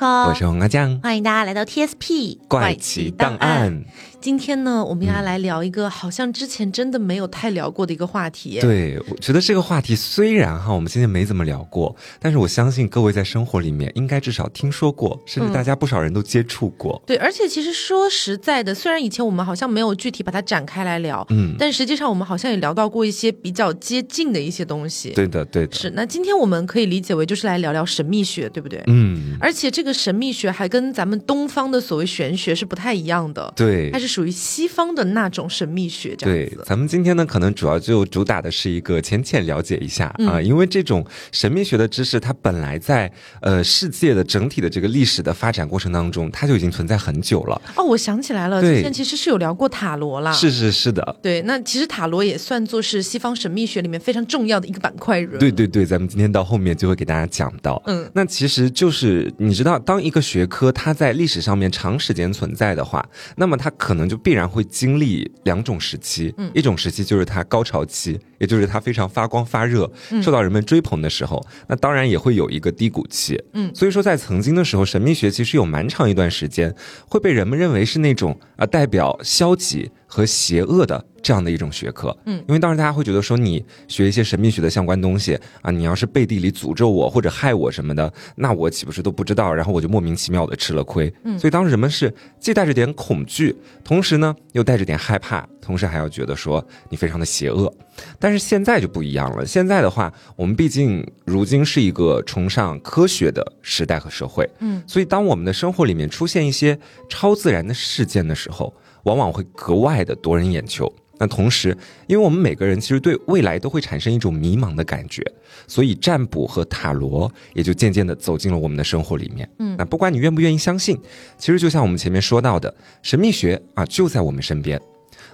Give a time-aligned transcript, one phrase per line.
[0.00, 3.84] 我是红阿酱，欢迎大家来到 TSP 怪奇档案。
[4.22, 8.60] 今天呢，我们要来聊一个好像之前真的没有太聊过的一个话题。
[8.60, 17.02] 对，我觉得这个话题虽然哈，我们今天没怎么聊过，但是我相信各位在生活里面应该至少听说过，甚至大家不少人都接触过。
[17.04, 25.10] 对，而且其实说实在的，虽然以前我们好像没有具体把它展开来聊，嗯，但实际上我们好像也聊到过一些比较接近的一些东西。
[25.10, 25.74] 对的，对的。
[25.74, 28.80] 是，那今天我们可以理解为就是来聊聊神秘学，对不对？
[28.86, 29.36] 嗯。
[29.40, 33.52] 而且这个神秘学还跟咱们东方的所谓玄学是不太一样的。
[33.56, 33.90] 对。
[33.90, 34.82] 它是属于西方。
[34.94, 47.58] 的那种神秘学，这样对，咱们今天呢，可能主要就主打的是一个浅浅了解一下啊，因为这种神秘学的知识，它本来在呃世界的整体的这个历史的发展过程当中，它就已经存在很久了。
[47.76, 55.24] 哦，我想起来了，之前其实是有聊过塔罗啦，是是是的，对，那其实塔罗也算作是西方神秘学里面非常重要的一个板块。
[55.38, 57.80] 对对对，咱们今天到后面就会给大家讲到。
[57.86, 65.62] 嗯，那其实就是你知道，当一个学科它在历史上面长时间存在的话，那么它可能就必然会经历两。
[65.62, 69.88] 种时期，一种时期就是它高潮期，也就是它非常发光发热，
[70.20, 71.40] 受到人们追捧的时候。
[71.68, 76.74] 那当然也会有一个低谷期，嗯，所以说在曾经的时候，神秘学其实有蛮长一段时间
[77.08, 79.88] 会被人们认为是那种啊代表消极。
[80.14, 89.54] 和邪恶的这样的一种学科，嗯，因为当时大家会觉得说，你学一些神秘学的相关东西啊，你要是背地里诅咒我或者害我什么的，那我岂不是都不知道？
[89.54, 91.10] 然后我就莫名其妙的吃了亏。
[91.24, 97.74] 嗯，所以当时人们是既带着点恐惧，同时呢又带着点害怕，同时还要觉得说你非常的邪恶。
[98.18, 106.78] 但是现在就不一样了，现在的话，我们毕竟如今是一个崇尚科学的时代和社会，嗯，所以当我们的生活里面出现一些
[107.08, 108.74] 超自然的事件的时候。
[109.04, 110.92] 往往会格外的夺人眼球。
[111.18, 111.76] 那同时，
[112.08, 115.22] 因为我们每个人其实对未来都会产生一种迷茫的感觉，
[115.68, 119.48] 所以占卜和塔罗也就渐渐的走进了我们的生活里面。
[119.60, 120.98] 嗯，那不管你愿不愿意相信，
[121.38, 124.80] 其实就像我们前面说到的，神秘学啊就在我们身边。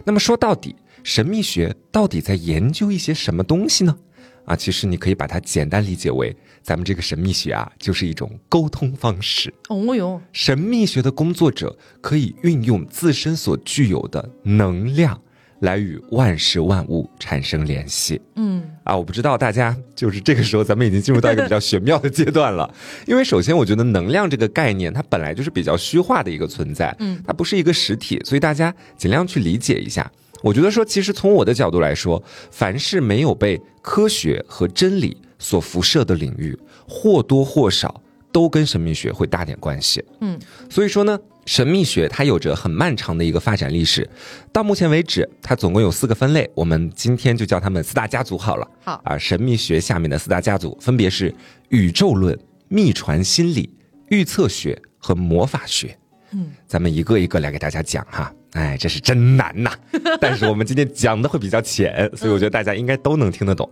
[0.04, 3.96] 那么说到底，神秘学到底在研究一些什么东西呢？
[4.44, 9.52] 啊，其实你可以把它简单理解为，咱们这个神秘学啊，就是一种沟通方式。
[9.68, 15.20] 哦哟，神秘学的工作者可以运用自身所具有的能量，
[15.60, 18.20] 来与万事万物产生联系。
[18.36, 22.72] 嗯，啊，我不知道大家就是这个时候，咱们已经进入到一个比较玄妙的阶段了。
[23.06, 26.94] 因为首先，我觉得能量这个概念，它本来就是比较虚化的一个存在。
[26.98, 30.10] 嗯，它不是一个实体，所以大家尽量去理解一下。
[30.40, 40.04] 我觉得说，其实从我的角度来说，凡是没有被科学和真理所辐射的领域，或多或少都跟神秘学会搭点关系。
[40.20, 40.38] 嗯，
[40.68, 44.08] 所以说呢，神秘学它有着很漫长的一个发展历史。
[44.52, 48.68] 到目前为止，它总共有四个分类，我们今天就叫它们四大家族好了。
[48.84, 51.34] 好啊，神秘学下面的四大家族分别是
[51.70, 52.38] 宇宙论、
[52.68, 53.72] 秘传心理、
[54.08, 55.96] 预测学和魔法学。
[56.32, 58.32] 嗯，咱们一个一个来给大家讲哈。
[58.52, 59.70] 哎，这是真难呐！
[60.20, 63.70] 但是我们今天讲的会比较浅，所以我觉得大家应该都能听得懂。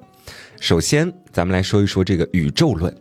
[0.60, 2.94] 首先，咱们来说一说这个宇宙论。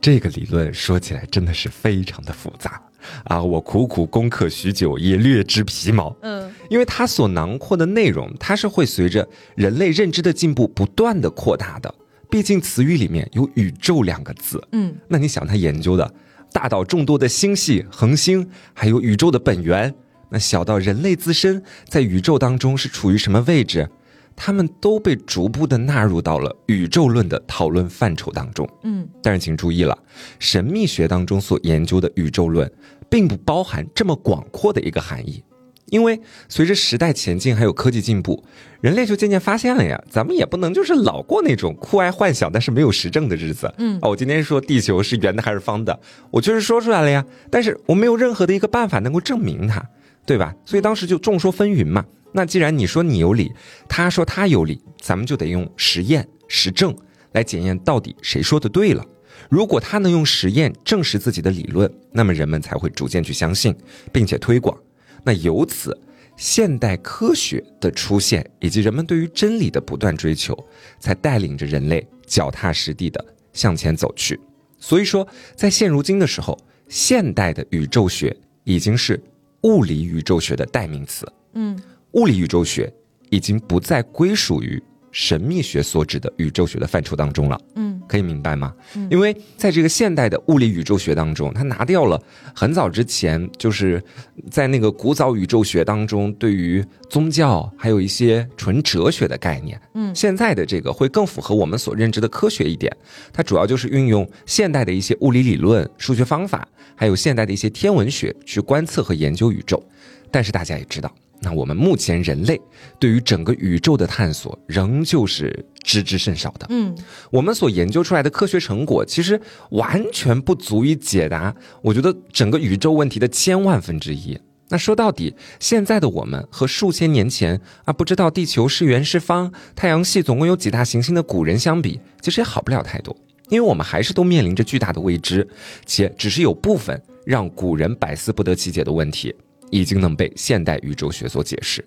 [0.00, 2.82] 这个理论说起来真的是非常的复杂
[3.24, 3.40] 啊！
[3.40, 6.14] 我苦苦攻克许久，也略知皮毛。
[6.22, 11.94] 嗯，因为它所囊括的内容，它是会随着人类认知的进步不断的扩大的。
[12.28, 14.60] 毕竟词语里面有“宇宙”两个字。
[14.72, 16.12] 嗯，那你想，它研究的
[16.52, 19.94] 大到众多的星系、恒星，还有宇宙的本源。
[20.30, 23.88] 那小到人类自身在宇宙当中是处于什么位置，
[24.36, 28.68] 他们都被逐步的纳入到了宇宙论的讨论范畴当中。
[28.82, 29.96] 嗯，但是请注意了，
[30.38, 32.70] 神秘学当中所研究的宇宙论，
[33.08, 35.42] 并不包含这么广阔的一个含义，
[35.86, 38.42] 因为随着时代前进，还有科技进步，
[38.80, 43.72] 人类就渐渐发现了呀，咱们也不能就是老过那种酷爱幻想但是没有实证的日子。
[43.78, 45.98] 嗯，哦，我今天说地球是圆的还是方的，
[46.30, 49.86] 我确实说出来了呀，但是我没有任何的一个办法能够证明它。
[50.24, 50.54] 对吧？
[50.64, 52.04] 所以当时就众说纷纭嘛。
[52.32, 53.52] 那既然你说你有理，
[53.88, 56.96] 他说他有理，咱们就得用实验实证
[57.32, 59.04] 来检验到底谁说的对了。
[59.50, 63.76] 如果他能用实验证实自己的理论，那么人们才会逐渐去相信，
[64.10, 64.76] 并且推广。
[65.22, 65.96] 那由此，
[66.36, 70.56] 现代科学的出现以及人们对于真理的不断追求，
[70.98, 74.40] 才带领着人类脚踏实地的向前走去。
[74.78, 76.58] 所以说，在现如今的时候，
[76.88, 79.22] 现代的宇宙学已经是。
[79.64, 81.24] 物理宇宙学的代名词，
[81.54, 81.80] 嗯，
[82.12, 82.92] 物理宇宙学
[83.30, 87.60] 已经不再归属于神秘学所指的宇宙学的范畴当中了。
[87.76, 88.74] 嗯，可以明白吗？
[88.96, 92.18] 嗯，因为在这个现代的物理宇宙学当中，它拿掉了
[92.54, 94.02] 很早之前就是
[94.50, 99.78] 在那个古早宇宙学当中对于宗教还有一些纯哲学的概念。
[99.94, 102.90] 嗯，现在的这个会更符合我们所认知的科学一点。
[103.34, 109.82] 它主要就是运用现代的一些物理理论、数学方法，还有现代的一些天文学去观测和研究宇宙。
[110.30, 111.14] 但是大家也知道。
[111.44, 112.60] 那我们目前人类
[113.00, 116.66] 对于整个宇宙的探索仍旧是知之甚少的。
[116.70, 116.96] 嗯，
[117.32, 119.40] 我们所研究出来的科学成果其实
[119.70, 121.52] 完全不足以解答，
[121.82, 124.38] 我觉得整个宇宙问题的千万分之一。
[124.68, 133.14] 那说到底，现在的我们和数千年前啊不知道地球是圆是方、太阳系总共有几大行星的古人相比，其实也好不了太多，
[133.50, 135.46] 因为我们还是都面临着巨大的未知，
[135.84, 139.34] 且只是有部分让古人百思不得其解的问题。
[139.72, 141.84] 已经能被现代宇宙学所解释，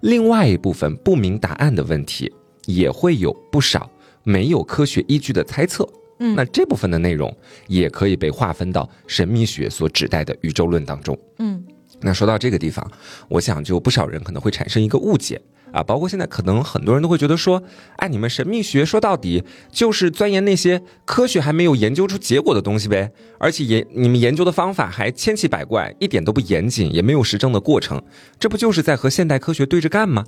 [0.00, 2.32] 另外一部分不明答案的问题
[2.64, 3.90] 也会有不少
[4.22, 5.86] 没有科学依据的猜测。
[6.20, 7.36] 嗯，那这部分的内容
[7.66, 11.18] 也可以被划分到神秘学所指代的宇宙论当中。
[11.40, 11.62] 嗯，
[12.04, 12.88] 那说到这个地方，
[13.28, 15.40] 我想就不少人可能会产生一个误解。
[15.72, 17.60] 啊，包括现在可能很多人都会觉得说，
[17.96, 19.42] 哎，你们神秘学说到底
[19.72, 28.00] 就是钻研那些科学还没有研究出结果的东西呗，而且研你们研究的方法还千奇百怪，一点都不严谨，也没有实证的过程，
[28.38, 30.24] 这不就是在和现代科学对着干吗？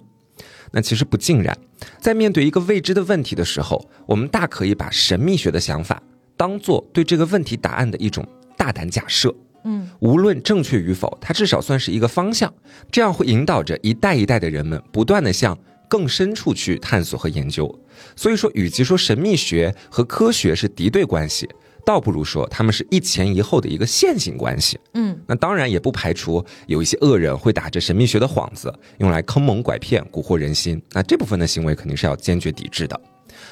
[0.72, 1.56] 那其实不尽然，
[2.00, 6.02] 在面对一个未知的问题的时候，我们大可以把神秘学的想法
[6.36, 8.26] 当做对这个问题答案的一种
[8.56, 9.32] 大胆假设。
[9.68, 12.52] 嗯，无论正确与否，它至少算是一个方向，
[12.90, 15.58] 这样会引导着一代一代的人们不断的向
[15.88, 17.68] 更深处去探索和研究。
[18.14, 21.48] 所以说，与其说神秘学和科学是敌对关系，
[21.84, 24.78] 倒不如说他们是一前一后的一个线性关系。
[24.94, 30.80] 嗯，那当然也不排除有一些恶人会打着神秘学的幌子，用来坑蒙拐骗、蛊惑人心。
[30.92, 33.00] 那这部分的行为肯定是要坚决抵制的。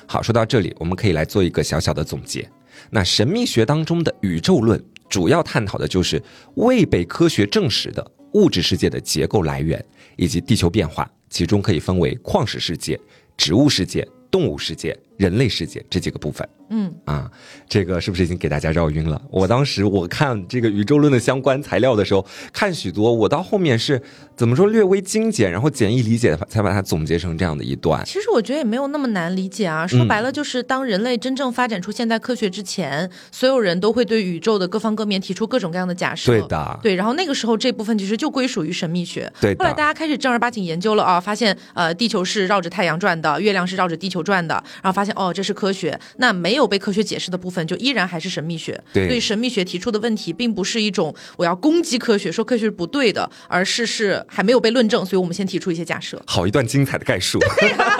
[0.07, 2.49] 好，说到这里，我们可以来做一个小小的总结。
[2.91, 4.81] 那神秘学当中的宇宙论。
[5.09, 6.23] 主要探讨的就是
[6.57, 9.85] 未被科学证实的物质世界的结构来源
[10.17, 12.99] 以及地球变化，其中可以分为矿石世界、
[13.37, 14.97] 植物世界、动物世界。
[15.17, 17.31] 人类世界这几个部分，嗯啊，
[17.69, 19.21] 这个是不是已经给大家绕晕了？
[19.31, 24.01] 我当时我看这个宇宙论的相关材料的时候，看许多，我到后面是
[24.37, 28.05] 怎么说略微精简，然后简易理解，才把它总结成这样的一段。
[28.05, 36.33] 其实我觉得也没有那么难理解啊，说白了就是当人类真正发展出现代科学之前，所有人都会对宇宙的各方各面提出各种各样的假设。
[36.33, 39.33] 对的，对，然后那个时候这部分其实就归属于神秘学。
[39.41, 45.99] 对，后来大家开始正儿八经研究了啊，发现呃地球是绕着太阳转的，月亮是绕着地球转的，然后发现哦这是科学。
[46.17, 48.81] 那没有被科学解释的部分，就依然还是神秘学。
[48.93, 56.21] 对神秘学提出的问题，并不是一种我要攻击科学，说科学是不对的，而是是还没有被论证，所以我们先提出一些假设。
[56.27, 57.39] 好一段精彩的概述。
[57.61, 57.97] 对啊，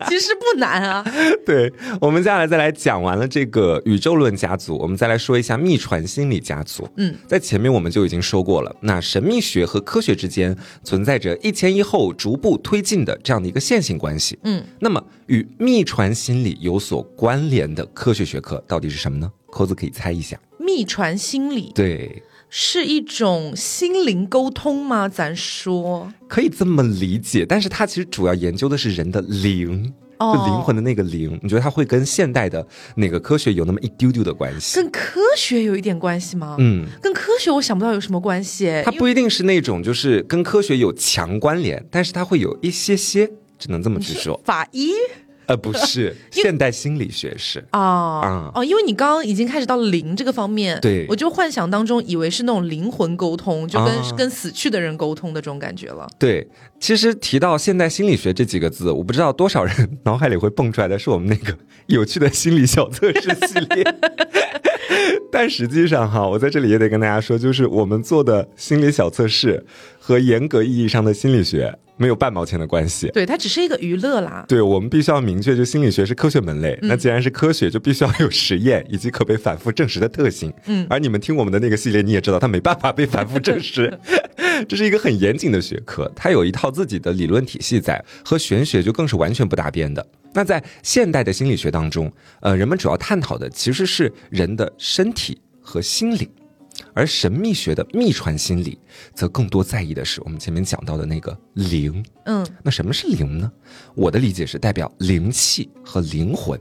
[0.00, 1.04] 就其实不难啊。
[1.44, 6.88] 对，我们接下来再来讲完了这个宇宙论家族，我们再来说一下秘传心理家族。
[6.96, 14.38] 嗯，在前面我们就已经说过了，那神秘学和科学之间存在着一前一后、逐步推进的这样的一个线性关系。
[14.44, 17.02] 嗯，那么与秘传心理有所。
[17.16, 19.30] 关联的科学学科到底是什么呢？
[19.50, 20.38] 扣子可以猜一下。
[20.58, 25.08] 秘传心理，对，是一种心灵沟通吗？
[25.08, 31.38] 咱说可以这么理解，但是它其实主要研究的是人的灵，就灵魂的那个灵。
[31.42, 34.76] 你觉得它会跟现代的那个科学有那么一丢丢的关系？
[34.76, 36.56] 跟科学有一点关系吗？
[36.58, 38.82] 嗯，跟科学我想不到有什么关系。
[38.84, 43.26] 它不一定是那种就是跟科学有强关联，但是它会有一些些，
[43.58, 44.38] 只能这么去说。
[44.44, 44.92] 法医。
[45.48, 47.64] 呃，不是，现代心理学是。
[47.70, 56.06] 啊，哦，因为你刚刚已经开始到灵这个方面，对，我就幻想当中以为是那种灵魂沟通，就跟跟死去的人沟通的这种感觉了。
[56.18, 56.46] 对，
[56.78, 63.84] 其实提到现代心理学这几个字，我不知道多少人脑海里会蹦出来的是我们那个有趣的心理小测试系列，
[65.32, 69.64] 但实际上哈，我在这里也得跟大家说，就是我们做的心理小测试
[70.08, 71.78] 和严格意义上的心理学。
[72.00, 74.46] 没有半毛钱的关系，对它只是一个娱乐啦。
[74.48, 80.52] 对我们必须要明确，就心理学是科学门类，那既然是科学，就必须要有实验以及可被反复证实的特性。
[80.66, 83.92] 嗯，而你们听我们的那个系列，你也知道，它没办法被反复证实，
[84.68, 90.06] 这是一个很严谨的学科，它有一套自己的理论体系在，和玄学就更是完全不搭边的。
[90.32, 92.08] 那在现代的心理学当中，
[92.42, 96.28] 呃，人们主要探讨的其实是人的身体和心理。
[96.94, 98.78] 而神秘学的秘传心理，
[99.14, 102.04] 则更多在意的是我们前面讲到的那个灵。
[102.24, 103.50] 嗯，那什么是灵呢？
[103.94, 106.58] 我的理解是代表灵气和灵魂。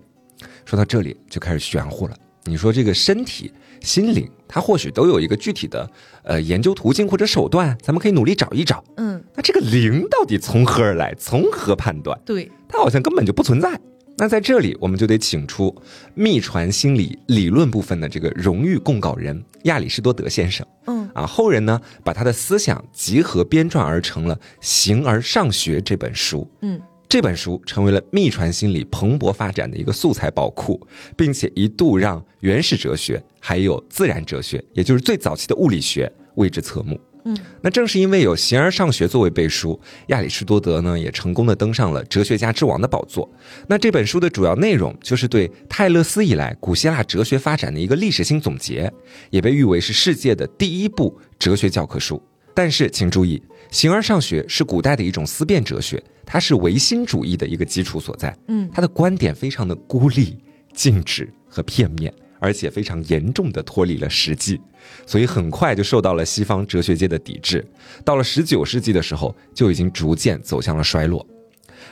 [0.65, 2.15] 说到这里就开始玄乎了。
[2.45, 5.89] 你说这个身体、心灵，它或许都有一个具体的
[6.23, 8.83] 呃研究途径或者手段，咱们可以努力找一找。
[8.95, 11.13] 嗯，那这个灵到底从何而来？
[11.15, 12.17] 从何判断？
[12.25, 13.79] 对，它好像根本就不存在。
[14.19, 15.73] 那在这里，我们就得请出
[16.15, 20.65] 秘传心理理论部分的这个荣誉供稿人亚里士多德先生。
[20.87, 26.49] 嗯啊，后人呢把他的思想集合编撰而成了《形而上学》这本书。
[26.61, 30.81] 嗯，这本书成为了秘传心理蓬勃发展的一个素材宝库，
[31.15, 36.99] 并且一度让原始哲学还有自然哲学，也就是最早期的物理学为之侧目。
[37.27, 43.29] 嗯，那正是因为有《形而上学》作为背书，亚里士多德呢也成功的登上了哲学家之王的宝座。
[43.67, 48.91] 那这本书的主要内容就是对泰勒斯以来古希腊哲学发展的一个历史性总结，
[49.29, 52.21] 也被誉为是世界的第一部哲学教科书。
[52.53, 53.37] 但是请注意，
[53.69, 58.35] 《形而上学》是古代的一种思辨哲学，它是唯心主义的一个基础所在。
[58.47, 60.37] 嗯他的观点非常的孤立、
[60.73, 64.59] 静止和片面，而且非常严重的脱离了实际，
[65.05, 67.65] 所以很快就受到了西方哲学界的抵制。
[68.03, 71.25] 到了十九世纪的时候，就已经逐渐走向了衰落。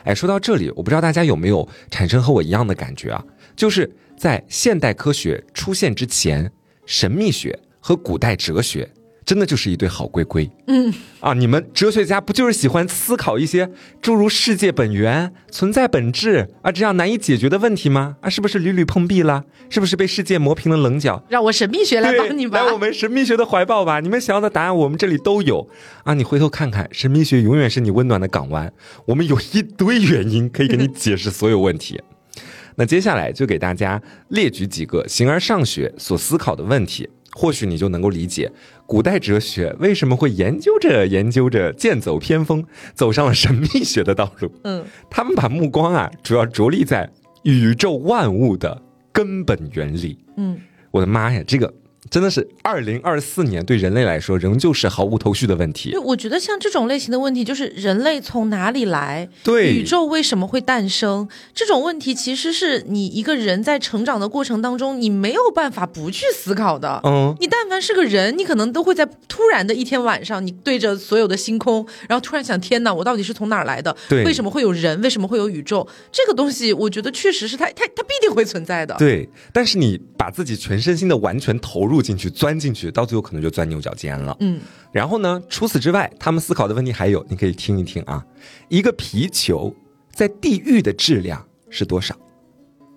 [0.04, 3.24] 哎，说到这里，我不知道大家有没有产生和我一样的感觉啊？
[3.56, 6.52] 就是在现代科学出现之前，
[6.86, 8.88] 神秘学和古代哲学
[9.26, 10.50] 真的就是一对好龟龟。
[10.68, 13.70] 嗯啊，你们哲学家不就是喜欢思考一些
[14.02, 18.18] 诸如世界本源、存在本质啊这样难以解决的问题吗？
[18.22, 19.44] 啊，是不是屡屡碰壁了？
[19.70, 21.24] 是不是被世界磨平了棱角？
[21.28, 22.72] 让我神秘学来帮你吧来。
[22.72, 24.00] 我们神秘学的怀抱吧！
[24.00, 25.68] 你们想要的答案，我们这里都有
[26.04, 26.14] 啊！
[26.14, 28.72] 你回头看看，神秘学永远是你温暖的港湾。
[29.08, 32.00] 我们有一堆原因可以给你解释所有问题。
[32.78, 38.50] 那接下来就给大家列举几个形而上学所思考的问题，或许你就能够理解
[38.88, 42.64] 古代哲学为什么会研究着研究着剑走偏锋，
[42.94, 44.50] 走上了神秘学的道路。
[44.64, 47.12] 嗯他们把目光啊，主要着力在
[47.44, 50.18] 宇宙万物的根本原理。
[50.38, 50.58] 嗯，
[50.92, 51.74] 我的妈呀，这个
[52.10, 56.00] 真的是二零二四年对人类来说仍旧是毫无头绪的问题对，。
[56.00, 67.02] 我觉得像这种类型的问题，就是人类从哪里来，对宇宙为什么会诞生这种问题，其实是你一个人在成长的过程当中，你没有办法不去思考的。
[67.04, 73.96] 嗯，你但凡是个人，你可能都会在突然的一天晚上，你对着所有的星空，然后突然想：天哪，我到底是从哪儿来的？
[74.08, 75.00] 对为什么会有人？
[75.02, 75.88] 为什么会有宇宙？
[76.12, 78.96] 这个东西，我觉得确实是它，它，它必定会存在的。
[79.00, 79.28] 对。
[79.52, 84.36] 但是你把自己全身心的完全投入进去，钻进去，到最后可能就钻牛角尖了。
[84.40, 84.60] 嗯，
[84.92, 88.26] 然后呢，除此之外，他们思考的问题还有，你可以听一听啊，
[88.70, 89.76] 一个皮球
[90.12, 92.16] 在地狱的质量是多少？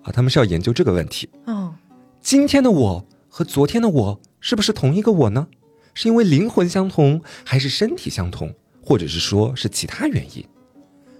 [0.03, 1.29] 啊，他们是要研究这个问题。
[1.45, 1.73] 哦，
[2.21, 5.47] 今天的我和昨天的我是不是同一个我呢？
[5.93, 10.45] 是因为灵魂相同，还是身体相同，或者是说是其他原因？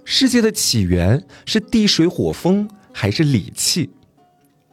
[0.04, 3.90] 世界的起源是地水火风，还是理气？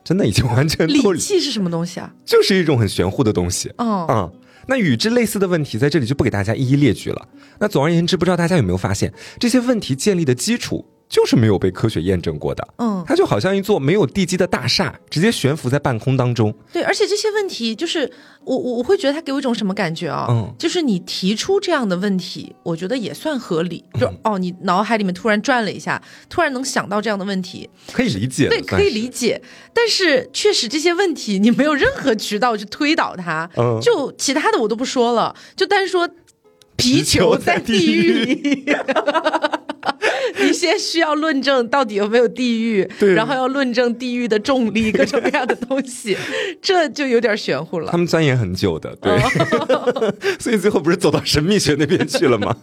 [0.07, 2.13] 真的已经完全 理气是什么东西啊？
[2.23, 3.69] 就是一种很玄乎的东西。
[3.75, 4.31] 嗯，啊、
[4.67, 7.27] 那与之类似的问题在这里就不给大家一一列举了。
[7.59, 12.67] 那总而言之，不知道大家有没有发现，这些问题建立的基础就是没有被科学验证过的。
[12.77, 16.53] 嗯，它就好像一座没有地基的大厦，直接悬浮在半空当中。
[16.73, 18.11] 对，而且这些问题，就是
[18.43, 20.27] 我我我会觉得它给我一种什么感觉啊？
[20.29, 23.83] 嗯就是你提出这样的问题，我觉得也算合理。
[23.93, 29.41] 嗯就哦，你脑海里面突然转了一下，突然能想到这样的问题，可以理解，对，可以理解。
[29.73, 36.09] 但是确实这些问题你没有任何渠道去推导它，嗯 就其他的我都不说了，就单说
[36.75, 38.65] 皮球在地狱里。
[40.39, 46.15] 你先需要论证到底有没有地狱，对然后要论证地狱的重力各种各样的东西，
[46.61, 47.97] 这就有点玄乎了他。
[47.97, 52.55] 们钻研很久的，对，哦 所以最后不是走到神秘学那边去了吗？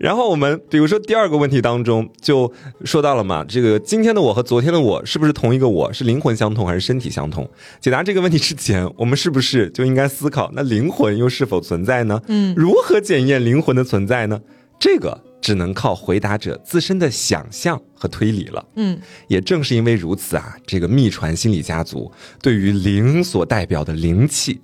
[0.00, 2.52] 然后我们比如说第二个问题当中就
[2.84, 5.92] 说到了嘛，这个今天的我和昨天的我是不是同一个我？
[5.92, 7.48] 是灵魂相同还是身体相同？
[7.80, 12.20] 解答这个问题之前，我们是不是就应该思考，那灵魂又是否存在呢？
[12.28, 14.40] 嗯，如何检验灵魂的存在呢？
[14.78, 18.66] 这个只能靠回答者自身的想象和推理了。
[18.74, 18.98] 嗯，
[19.28, 22.10] 也正是因为如此啊，这个秘传心理家族
[22.42, 24.60] 对于灵所代表的灵气，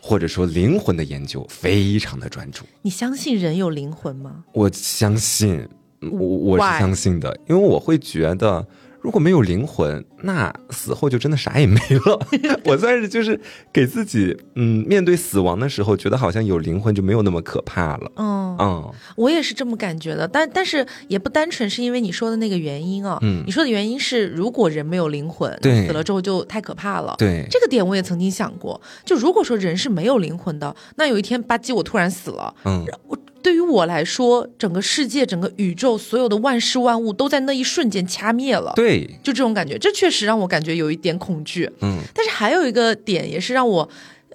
[0.00, 2.64] 或者说灵魂的研究非常的专注。
[2.82, 4.42] 你相信人有灵魂吗？
[4.52, 5.68] 我相信，
[6.00, 6.64] 我我是？
[6.80, 8.66] 相信的，因为我会觉得。
[9.04, 12.18] 如果没有灵魂，那死后就真的啥也没了。
[12.64, 13.38] 我算是就是
[13.70, 18.10] 给自己，嗯，面对死亡的时候，觉得好像有灵魂就没有那么可怕了。
[18.16, 23.18] 嗯，嗯，我也是这么感觉的，但但是也不单纯是因为你说的那个原因啊。
[23.20, 27.14] 嗯你说的原因是，如果人没有灵魂，对死了之后就太可怕了。
[27.18, 38.72] 对，这个点我也曾经想过，就如果说人是没有灵魂的，那有一天吧唧我突然死了，嗯，我对于我来说，整个世界、整个宇宙、所有的万事万物都在那一瞬间掐灭了。
[38.74, 41.70] 对，就这种感觉，这确实让我感觉有一点恐惧。
[41.82, 43.86] 嗯，但是还有一个点也是让我，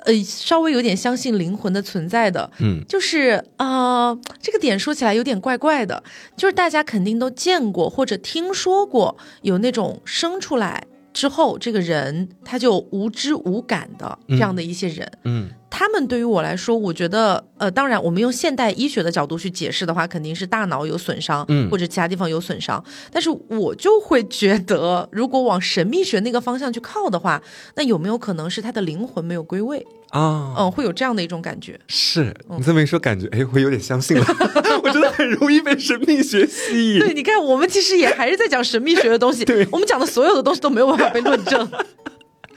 [0.06, 2.48] 呃，稍微有点相信灵魂的存在的。
[2.60, 6.04] 嗯，就是呃，这个点说起来有点怪怪的，
[6.38, 15.12] 就是大家肯定都见过或者听说过有那种生出来之后，这个人他就无知无感的这样的一些人。
[15.24, 22.84] 嗯他们对于我来说，我觉得，呃，当然，我们用现代医学的角度去解释的话，肯定是大脑有损伤，嗯或者其他地方有损伤。
[23.12, 27.42] 但是我就会觉得，如果往神秘学那个方向去靠的话，
[27.76, 29.86] 那有没有可能是他的灵魂没有归位？
[30.10, 31.80] 啊，嗯，会有这样的一种感觉。
[31.88, 34.26] 是你这么一说，感觉哎，我有点相信了。
[34.82, 37.00] 我真的很容易被神秘学吸引。
[37.00, 41.70] 对，你看，我们其实也还是在讲神秘学的东西， 对我们讲的所有的东西都没有办法被论证。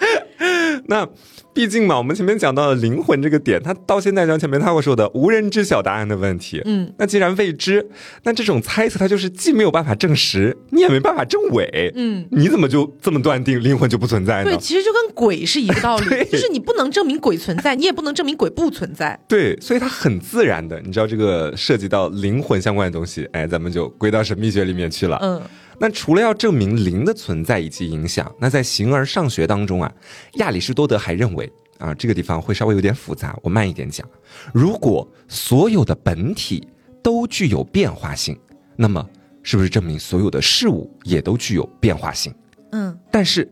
[0.87, 1.07] 那
[1.55, 6.61] 毕竟嘛，我们前面讲到了灵魂这个点，它到现在像前面他会说的无人知晓答案的问题。
[6.65, 7.87] 嗯，那既然未知，
[8.25, 11.93] 那这种猜测它就是既没有办法证实，你也没办法证伪。
[11.95, 14.59] 嗯，你怎么就这么断定灵魂就不存在呢对，？
[14.59, 19.19] 其实就跟鬼是一个道理， 就是你不能证明鬼存在，你也不能证明鬼不存在。
[19.29, 25.19] 对，所以它很自然的，你知道这个涉及到灵魂相关的东西，哎，咱们就归到神秘学里面去了。
[25.21, 25.41] 嗯
[25.83, 29.93] 那除了要证明灵的存在以及影响，那在形而上学当中啊，
[30.35, 34.09] 亚里士多德还认为啊，这个地方会稍微有点复杂，我慢一点讲。
[34.55, 36.65] 如果所有的本体
[37.03, 38.39] 都具有变化性，
[38.77, 39.05] 那么
[39.43, 42.33] 是不是证明所有的事物也都具有变化性？
[42.71, 43.51] 嗯但是，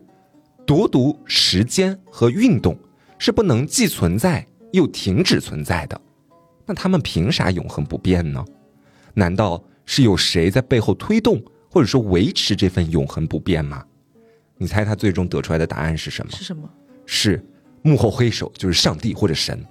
[0.65, 2.79] 独独时间和运动
[3.19, 6.01] 是不能既存在又停止存在的，
[6.65, 8.45] 那他们凭啥永恒不变呢？
[9.15, 13.85] 难道是有谁在背后推动或者说维持这份永恒不变吗？
[14.59, 16.33] 你猜他最终得出来的答案是什么？
[16.33, 16.69] 是什么？
[17.07, 17.43] 是
[17.83, 19.65] 幕后黑手，就是上帝或者神。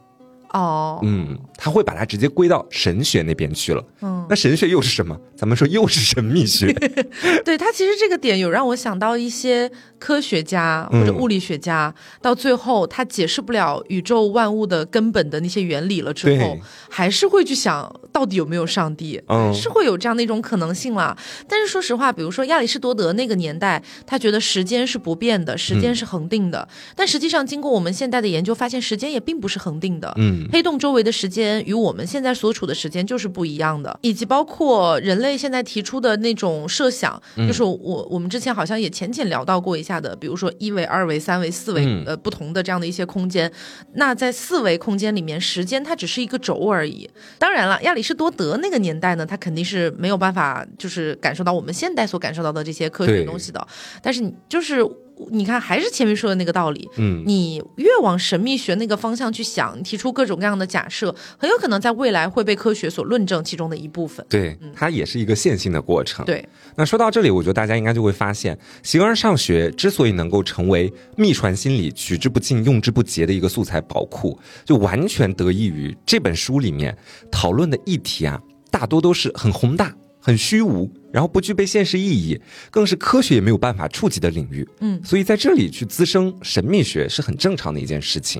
[0.53, 3.85] 哦，嗯，他会把它直接归到神学那边去了。
[4.01, 5.19] 嗯，那神学又是什么？
[5.35, 6.71] 咱们说又是神秘学。
[7.43, 16.57] 对他其实这个点有让我想到一些科学家或者嗯物理学家，到最后他解释不了宇宙万物的根本的那些原理了之后，
[16.89, 21.17] 还是会去想到底有没有上帝，嗯是会有这样的一种可能性啦。
[21.47, 30.13] 但是说实话，比如说亚里士多德那个年代，他觉得时间是不变的，时间是恒定的，但实际上经过我们现代的研究，发现时间也并不是恒定的。
[30.17, 43.49] 嗯黑洞周围的时间与我们现在所处的时间就是不一样的，以及包括人类现在提出的那种设想，就是我我们之前好像也浅浅聊到过一下的，比如说一维、二维、三维、四维、嗯呃不同的这样的一些空间。
[43.93, 47.09] 那在四维空间里面，时间它只是一个轴而已。
[47.37, 53.65] 当然了，亚里士多德那个年代呢，他肯定是没有办法就是感受到我们现代所感受到的这些科学东西的。
[54.01, 54.83] 但是你就是
[55.31, 64.25] 你看，还是前面说的那个道理，嗯，你越往神秘学那个方向去想，提出各种各样的假设，很有可能在未来会被科学所论证其中的一部分。
[64.29, 66.25] 对，它也是一个线性的过程。
[66.25, 76.97] 对，那说到这里，我觉得大家应该就会发现，形而上学之所以能够成为秘传心理取之不尽、用之不竭的一个素材宝库，就完全得益于这本书里面
[77.31, 78.39] 讨论的议题啊，
[78.71, 79.93] 大多都是很宏大、
[80.29, 82.39] 很虚无，然后不具备现实意义，
[82.69, 84.67] 更是科学也没有办法触及的领域。
[84.79, 88.39] 嗯所以在这里去滋生神秘学是很正常的一件事情。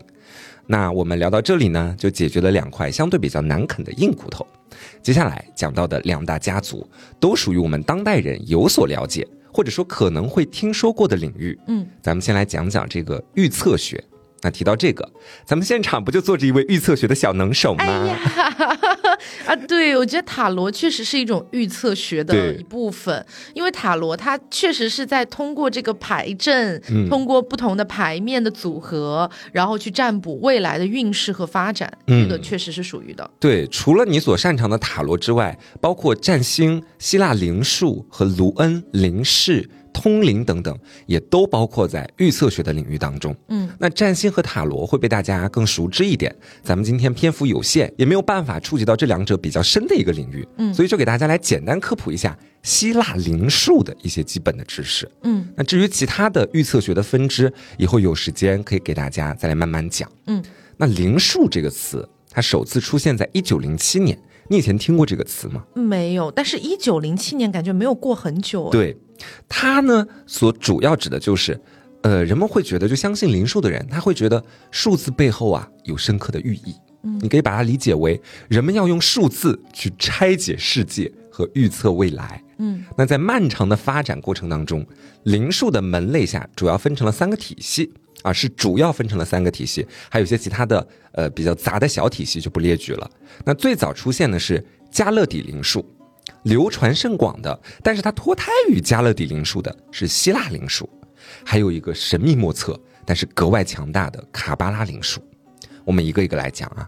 [0.67, 4.45] 那我们聊到这里呢，就解决了两块相对比较难啃的硬骨头。
[5.01, 6.87] 接下来讲到的两大家族，
[7.19, 11.57] 都属于我们当代人有所了解，或者说可能会听说过的领域。
[11.69, 14.03] 嗯，咱们先来讲讲这个预测学。
[14.41, 15.11] 那提到这个，
[15.45, 18.15] 咱们现场不就坐着一位预测学的小能手吗？
[19.45, 33.29] 啊，对，我觉得塔罗确实是一种预测学的一部分，因为塔罗它确实是在通过这个牌阵，嗯通过不同的牌面的组合，然后去占卜未来的运势和发展，嗯这个确实是属于的。
[33.39, 43.35] 对，除了你所擅长的塔罗之外，包括占星、希腊灵术和卢恩、灵视、通灵等等，也都包括在预测学的领域当中。
[43.47, 46.35] 嗯，那占星和塔罗会被大家更熟知一点。
[46.63, 50.47] 咱们今天篇幅有限，也没有办法触及到这两者比较深的一个领域。
[50.57, 55.09] 嗯所以就给大家来简单科普一下希腊灵术的一些基本的知识。
[55.23, 60.09] 嗯那至于其他的预测学的分支，以后有时间可以给大家再来慢慢讲。
[60.27, 60.43] 嗯，
[60.77, 64.17] 那灵术这个词，它首次出现在一九零七年。
[64.51, 65.63] 你以前听过这个词吗？
[65.75, 68.97] 没有，但是一九零七年感觉没有过很久。，对，
[69.47, 71.59] 它呢所主要指的就是，
[72.01, 76.75] 呃，人们会觉得，就相信灵数的人，他会觉得数字背后啊有深刻的寓意。
[77.03, 82.43] 嗯你可以把它理解为人们要用数字去拆解世界和预测未来。
[82.57, 84.85] 嗯那在漫长的发展过程当中，
[85.23, 87.91] 灵数的门类下主要分成了三个体系。
[88.21, 93.09] 啊，是主要分成了三个体系，还有一些其他的呃比较杂的小体系就不列举了。
[93.45, 95.89] 那最早出现的是加勒底灵数，
[96.43, 100.89] 流传甚广的，但是它脱胎于加勒底灵术的是希腊灵术，
[101.43, 105.21] 还有一个神秘莫测但是格外强大的卡巴拉灵术。
[105.83, 106.87] 我们一个一个来讲啊，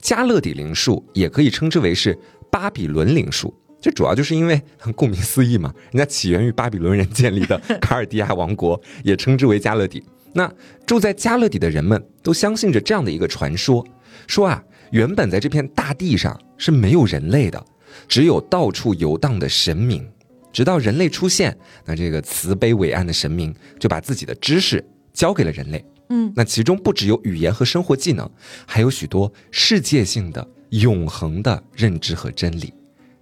[0.00, 2.18] 加勒底灵术也可以称之为是
[2.50, 3.54] 巴比伦灵术。
[3.80, 4.62] 这主要就是因为，
[4.94, 10.04] 顾名思义嘛，人家起源于巴比伦人建立的 卡尔迪亚王国，也称之为加勒底。
[10.34, 10.48] 那
[10.86, 13.84] 住在加勒底的人们都相信着这样的一个传说：
[14.28, 17.64] 说啊，原本在这片大地上是没有人类的，
[18.08, 20.06] 只有到处游荡的神明。
[20.52, 25.82] 直到人类出现，那这个慈悲伟岸的神明就把自己的知识交给了人类。
[26.10, 28.30] 嗯，那其中不只有语言和生活技能，
[28.66, 32.70] 还有许多世界性的、永恒的认知和真理。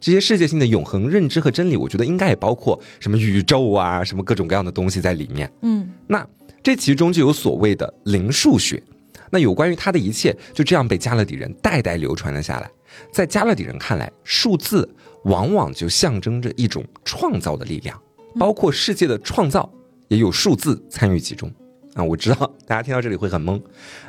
[0.01, 5.49] 这些世界性的永恒认知和真理，我觉得应该也包括什么宇宙啊，什么各种各样的东西在里面。
[5.63, 6.27] 嗯，那
[6.65, 8.83] 这其中就有所谓的灵数学。
[9.31, 12.69] 那有关于它的一切，就这样被加勒底人代代流传了下来。
[13.13, 14.89] 在加勒底人看来，数字
[15.25, 18.01] 往往就象征着一种创造的力量，
[18.39, 19.71] 包括世界的创造
[20.09, 21.53] 也有数字参与其中。
[21.95, 23.61] 啊，我知道大家听到这里会很懵，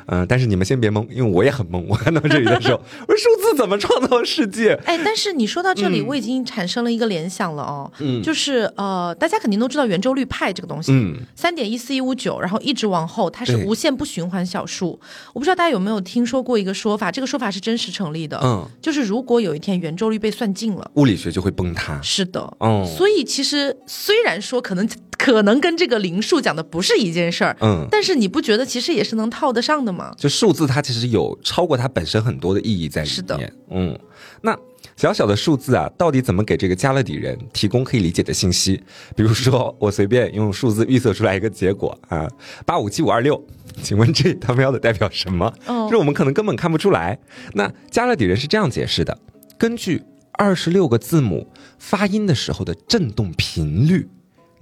[0.06, 1.84] 嗯，但是你们先别懵，因为我也很懵。
[1.88, 4.74] 我看到这里的时候，我说数字怎么创造世界？
[4.84, 14.98] 哎，但是你说到这里，我已经产生了一个联想了哦，嗯就是呃，大家肯定都知道圆周率派这个东西，嗯，三点一四一五九，然后一直往后，它是无限不循环小数。
[15.32, 22.00] 我不知道大家有没有听说过一个说法，这个说法是真实成立的，嗯，就是如果有一天圆周率被算尽了，物理学就会崩塌。
[22.00, 24.88] 是的，哦，所以其实虽然说可能
[25.22, 30.12] 可能跟这个零数讲的不是一件事儿，嗯，但是你不觉得其实也是能套得上的吗？
[30.18, 33.14] 就数字它其实有超过它本身很多的意义在里面。
[33.14, 33.96] 是的，嗯，
[34.40, 34.58] 那
[34.96, 38.82] 小小的数字啊，到底怎么给这个加勒底人提供可以理解的信息？
[39.14, 42.28] 比如说，我随便用数字预测出来一个结果啊，
[42.66, 43.40] 八五七五二六，
[43.80, 45.48] 请问这他喵的代表什么？
[45.64, 47.16] 就是我们可能根本看不出来。
[47.52, 49.16] 那加勒底人是这样解释的：
[49.56, 51.46] 根据二十六个字母
[51.78, 54.08] 发音的时候的振动频率，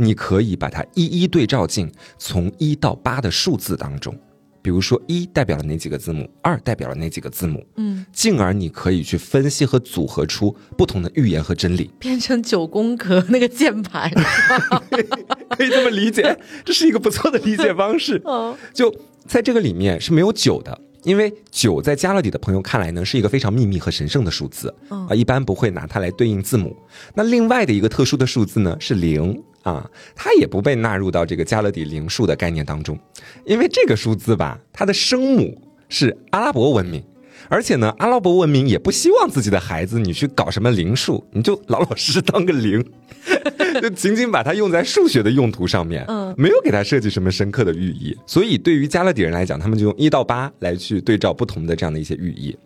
[0.00, 4.18] 你可以把它一一对照进从一到八的数字当中。
[4.62, 14.10] 比如说，一代表了哪几个字母，二代表了哪几个字母，嗯，进而你可以去分析和组合出不同的预言和真理，变成九宫格那个键盘，
[15.56, 18.20] 可以这么理解，这是一个不错的理解方式。
[18.24, 18.94] 哦，就
[19.26, 26.76] 在这个里面是没有九的，因为九在加勒底的朋友看来呢是一个非常秘密和神圣的数字嗯啊，一般不会拿它来对应字母。
[27.14, 32.98] 那另外的一个特殊的数字呢是零啊，它也不被纳入到这个加勒底零数的概念当中，
[33.44, 37.02] 因为这个数字吧，它的生母是阿拉伯文明。
[37.50, 42.82] 而且呢，阿拉伯文明也不希望自己的孩子你去搞什么灵数，你就老老实实当个零，
[43.82, 48.16] 就仅仅把它用在数学的用途上面，嗯没有给它设计什么深刻的寓意。
[48.24, 52.56] 所以对于加勒底人来讲，他们就用一到八来去对照不同的这样的一些寓意。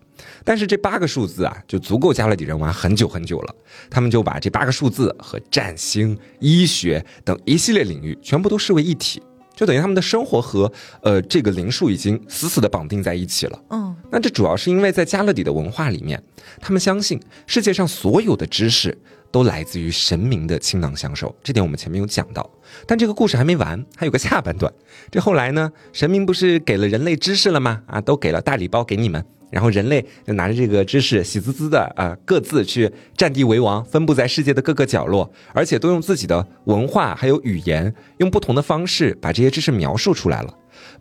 [0.45, 3.55] 但是这八个数字啊，就足够加勒底人玩很久很久了。
[3.91, 9.23] 他们就把这八个数字和占星、医学等一系列领域全部都视为一体，
[9.55, 10.71] 就等于他们的生活和
[11.03, 13.61] 呃这个灵数已经死死的绑定在一起了。
[13.71, 16.23] 嗯那这主要是因为在加勒底的文化里面，
[16.61, 18.97] 他们相信世界上所有的知识
[19.33, 22.49] 都来自于神明的倾囊相授，这点我们前面有讲到。
[22.87, 24.73] 但这个故事还没完，还有个下半段。
[25.11, 27.83] 这后来呢，神明不是给了人类知识了吗？
[27.87, 40.53] 啊，都给了大礼包给你们，然后人类就拿着这个知识，喜滋滋的啊，各自去占地为王，分布在世界的各个角落，而且都用自己的文化还有语言，用不同的方式把这些知识描述出来了。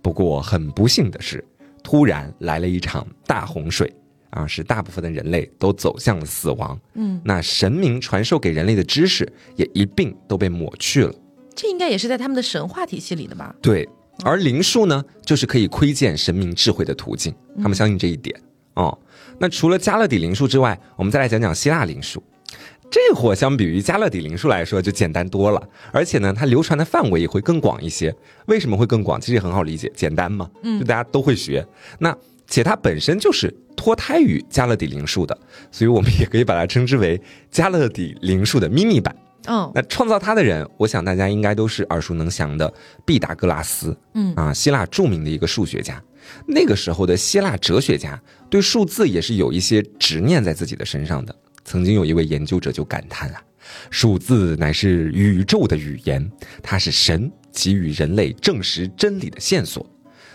[0.03, 1.43] 不过很不幸的是，
[1.81, 3.91] 突然来了一场大洪水
[4.29, 6.79] 啊，使大部分的人类都走向了死亡。
[6.93, 11.11] 嗯，那神明传授给人类的知识也一并都被抹去了。
[11.55, 13.55] 这应该也是在他们的神话体系里的吧？
[13.63, 13.89] 对，
[14.23, 18.35] 而灵术呢，就是可以窥见神明智慧的途径，他们相信这一点。
[18.75, 18.97] 哦，
[19.37, 22.23] 那除了加勒底灵术之外，我们再来讲讲希腊灵术。
[22.89, 28.15] 这货相比于加勒底灵术来说就简单多了，而且呢，它流传的范围也会更广一些。
[28.45, 29.19] 为什么会更广？
[29.19, 31.65] 其实也很好理解，简单嘛，嗯就大家都会学。
[31.99, 32.15] 那
[32.47, 35.35] 且它本身就是脱胎于加勒底灵术的，
[35.71, 39.15] 所以我们也可以把它称之为加勒底灵术的咪咪版。
[39.45, 42.73] 嗯那创造它的人，我想大家应该都是耳熟能详的
[43.05, 43.95] 毕达哥拉斯。
[44.13, 46.01] 嗯啊，希腊著名的一个数学家。
[46.47, 51.35] 那个时候的希腊哲学家对数字也是有一些执念在自己的身上的。
[51.65, 53.41] 曾经有一位研究者就感叹啊，
[53.89, 59.85] 数字乃是宇宙的语言，它是神给予人类证实真理的线索。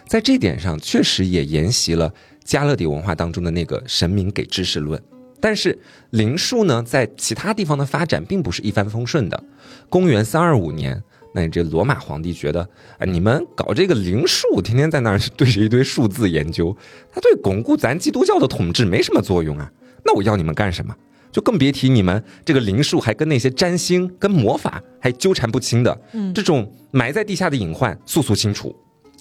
[0.07, 2.13] 在这点上，确实也沿袭了
[2.45, 5.03] 加勒底文化当中的那个神明给知识论。
[5.41, 5.79] 但是
[6.11, 9.45] 灵数呢，在其他地方的发展并不是一帆风顺的。
[9.89, 11.03] 公元三二五年，
[11.35, 12.61] 那你这罗马皇帝觉得，
[12.99, 16.77] 啊，你们搞这个灵数，天天在那儿对着一堆数字研究，
[17.13, 19.71] 它对巩固咱基督教的统治没什么作用啊。
[20.05, 20.95] 那我要你们干什么？
[21.31, 28.75] 就更别提你们这个灵数还跟那些占星、跟魔法还纠缠不清的，嗯，这种埋在地下的隐患，速速清除，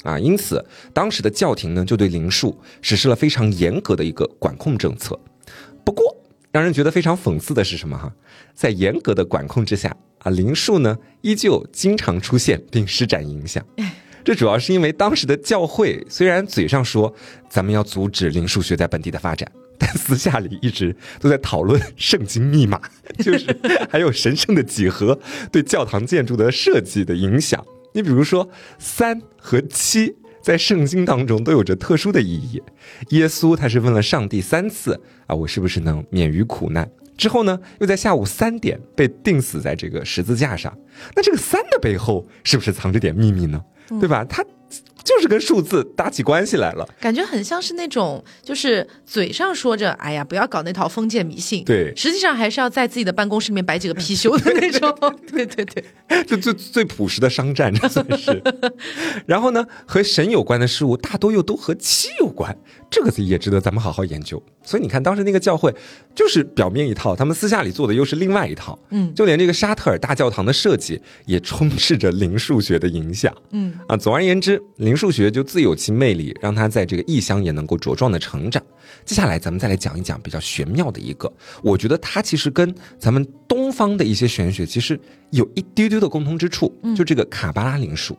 [0.03, 0.17] 啊！
[0.17, 5.19] 因此，当时的教廷呢，就对灵术实施了非常严格的一个管控政策。
[5.87, 6.03] 不过，
[6.51, 7.97] 让人觉得非常讽刺的是什么？
[7.97, 8.11] 哈，
[8.53, 13.65] 在严格的管控之下，啊，林树呢，依旧经常出现并施展影响。
[14.25, 17.15] 这主要是因为当时的教会虽然嘴上说
[17.49, 19.49] 咱们要阻止林数学在本地的发展。
[19.79, 22.81] 但私下里一直都在讨论圣经密码，
[23.23, 23.57] 就是
[23.89, 25.17] 还有神圣的几何
[25.53, 27.65] 对教堂建筑的设计的影响。
[27.93, 32.61] 你比如说，三和七在圣经当中都有着特殊的意义。
[33.09, 36.89] 耶稣他是问了上帝三次啊，我是不是能免于苦难？
[37.17, 40.77] 之后呢，又在下午三点被钉死在这个十字架上。
[41.15, 43.61] 那这个三的背后是不是藏着点秘密呢？
[43.99, 44.23] 对吧？
[44.25, 44.43] 他。
[45.07, 54.93] 就是跟数字搭起关系来了，感觉很像是那种，就是嘴上说着“哎呀，不要搞那套封建迷信”，对，实际上还是要在自己的办公室里面摆几个貔貅的那种。
[55.31, 58.43] 对对对，就最最朴实的商战，这算是。
[59.25, 62.57] 然后呢，和神有关的事物大多又都和气有关，
[62.89, 64.41] 这个也值得咱们好好研究。
[64.63, 65.73] 所以你看，当时那个教会
[66.15, 68.77] 就是表面一套，他们私下里做的又是另外一套。
[68.89, 73.33] 嗯，就连这个沙特尔大教堂的设计也充斥着零数学的影响。
[73.51, 78.61] 嗯啊，总而言之，零数学就自有其魅力，让它在这个异乡也能够茁壮的成长。
[79.05, 84.99] 接下来咱们再来讲一讲比较玄妙的一个，我觉得它其实跟咱们东方的一些玄学其实
[85.31, 88.17] 有一丢丢的共通之处，就这个卡巴拉灵数。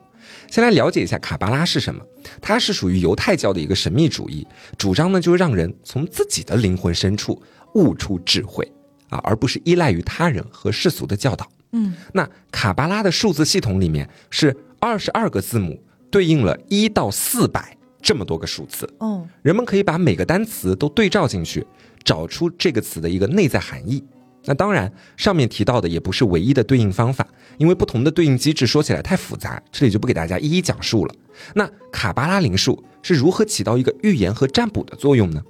[0.51, 2.03] 先来了解一下卡巴拉是什么？
[2.41, 7.41] 它是属于犹太教的一个神秘主义，主张呢就是让人从自己的灵魂深处
[7.75, 8.71] 悟出智慧
[9.09, 11.49] 啊，而不是依赖于他人和世俗的教导。
[11.73, 18.89] 嗯，那卡巴拉的数字系统里面是二十二个字母，对应了一到四百这么多个数字。
[18.99, 21.67] 哦，人们可以把每个单词都对照进去，
[22.03, 24.03] 找出这个词的一个内在含义。
[24.49, 31.15] 那当然，上面提到的也不是唯一的对应方法，因为不同的对应机制说起来太复杂，这里就不给大家一一讲述了。
[31.55, 35.43] 那卡巴拉灵数是如何起到一个预言和占卜的作用呢？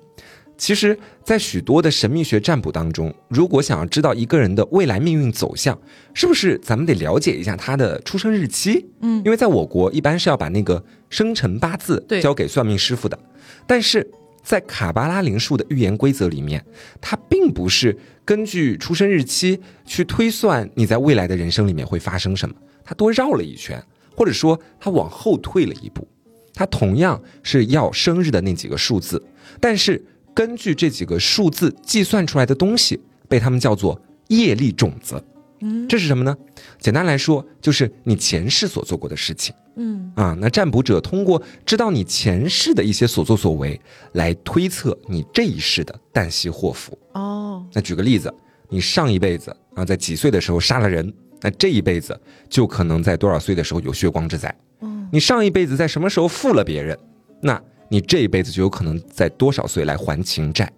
[0.56, 5.78] 其实，在许多的神秘学占卜当中，如果想要知道一个人的未来命运走向，
[6.12, 8.84] 是不是咱们得了解一下他的出生日期？
[9.00, 13.16] 嗯，因为在我国一般是要把那个生辰八字交给算命师傅的，
[13.64, 14.10] 但是。
[14.48, 16.64] 在卡巴拉灵数的预言规则里面，
[17.02, 23.78] 它并不是根据出生日期去推算你在未来的人生里面会发生什么，它多绕了一圈，
[24.16, 26.08] 或者说它往后退了一步。
[26.54, 29.22] 它同样是要生日的那几个数字，
[29.60, 35.22] 但是根据这几个数字计算出来的东西，被他们叫做业力种子。
[35.60, 36.36] 嗯，这是什么呢？
[36.78, 39.54] 简单来说，就是你前世所做过的事情。
[39.76, 43.80] 嗯啊，那占卜者通过知道你前世的一些所作所为，
[44.12, 46.98] 来推测你这一世的旦夕祸福。
[47.12, 48.32] 哦，那举个例子，
[48.68, 52.18] 你上一辈子啊，在几岁的时候杀了人，那这一辈子
[52.48, 54.52] 就可能在多少岁的时候有血光之灾。
[54.80, 56.98] 嗯，你上一辈子在什么时候负了别人，
[57.40, 60.72] 那你这一辈子就有可能在多少岁来还情债。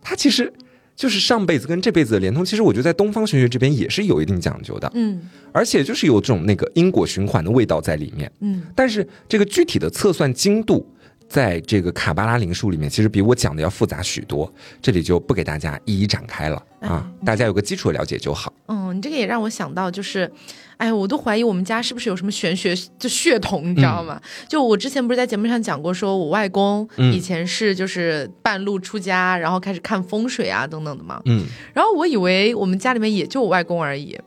[0.00, 0.52] 它其实。
[0.96, 5.20] 就是上辈子跟这辈子的连通，其实我觉得在东方玄学这边也是有一定讲究的，嗯，
[5.52, 10.88] 而且就是有这种那个因果循环的味道在里面，嗯，但是这个具体的测算精度。
[11.26, 18.52] 在这个卡巴拉灵数里面，其实比我讲的要复杂许多，这里就不给大家一一展开了啊，大家有个基础的了解就好。
[18.68, 20.30] 嗯，你这个也让我想到，就是，
[20.76, 24.20] 哎，我都怀疑我们家是不是有什么玄学就血统，你知道吗？
[24.48, 31.20] 就我之前不是在节目上讲过，说我外公以前是就是半路出家，然后开始看风水啊等等的嘛。
[31.24, 34.18] 嗯，然后我以为我们家里面也就我外公而已。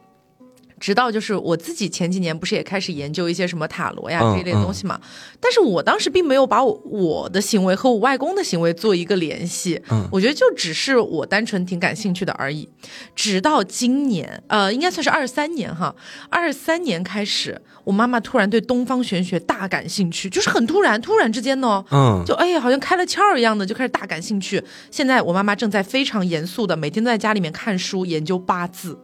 [0.80, 5.00] 直到就是我自己前几年不是也开始研究一些什么塔罗呀这一类东西嘛，
[5.40, 12.70] 但是我当时并没有把我我的行为和我外公的行为做一个联系，嗯，我觉得就只是我单纯挺感兴趣的而已。
[13.16, 15.96] 直到今年，呃，应该算是二三年哈，
[16.30, 24.64] 二三年开始，我妈妈突然对东方玄学大感兴趣，就是很突然，突然之间呢，嗯，就哎呀，好像开了窍一样的，就开始大感兴趣。
[24.92, 29.00] 现在我妈妈正在非常严肃的每天都在家里面看书研究八字。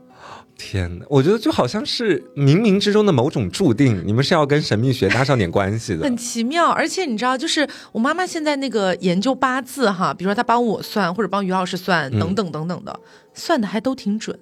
[0.55, 6.69] 天哪，我觉得就好像是冥冥之中的某种注定，你们是要跟神秘学搭上点关系的，很奇妙。
[6.69, 12.97] 而且你知道，就是我妈妈现在那个研究八字哈，比如说她帮我算，或者帮于老师算，等等等等的，
[13.33, 14.37] 算的还都挺准，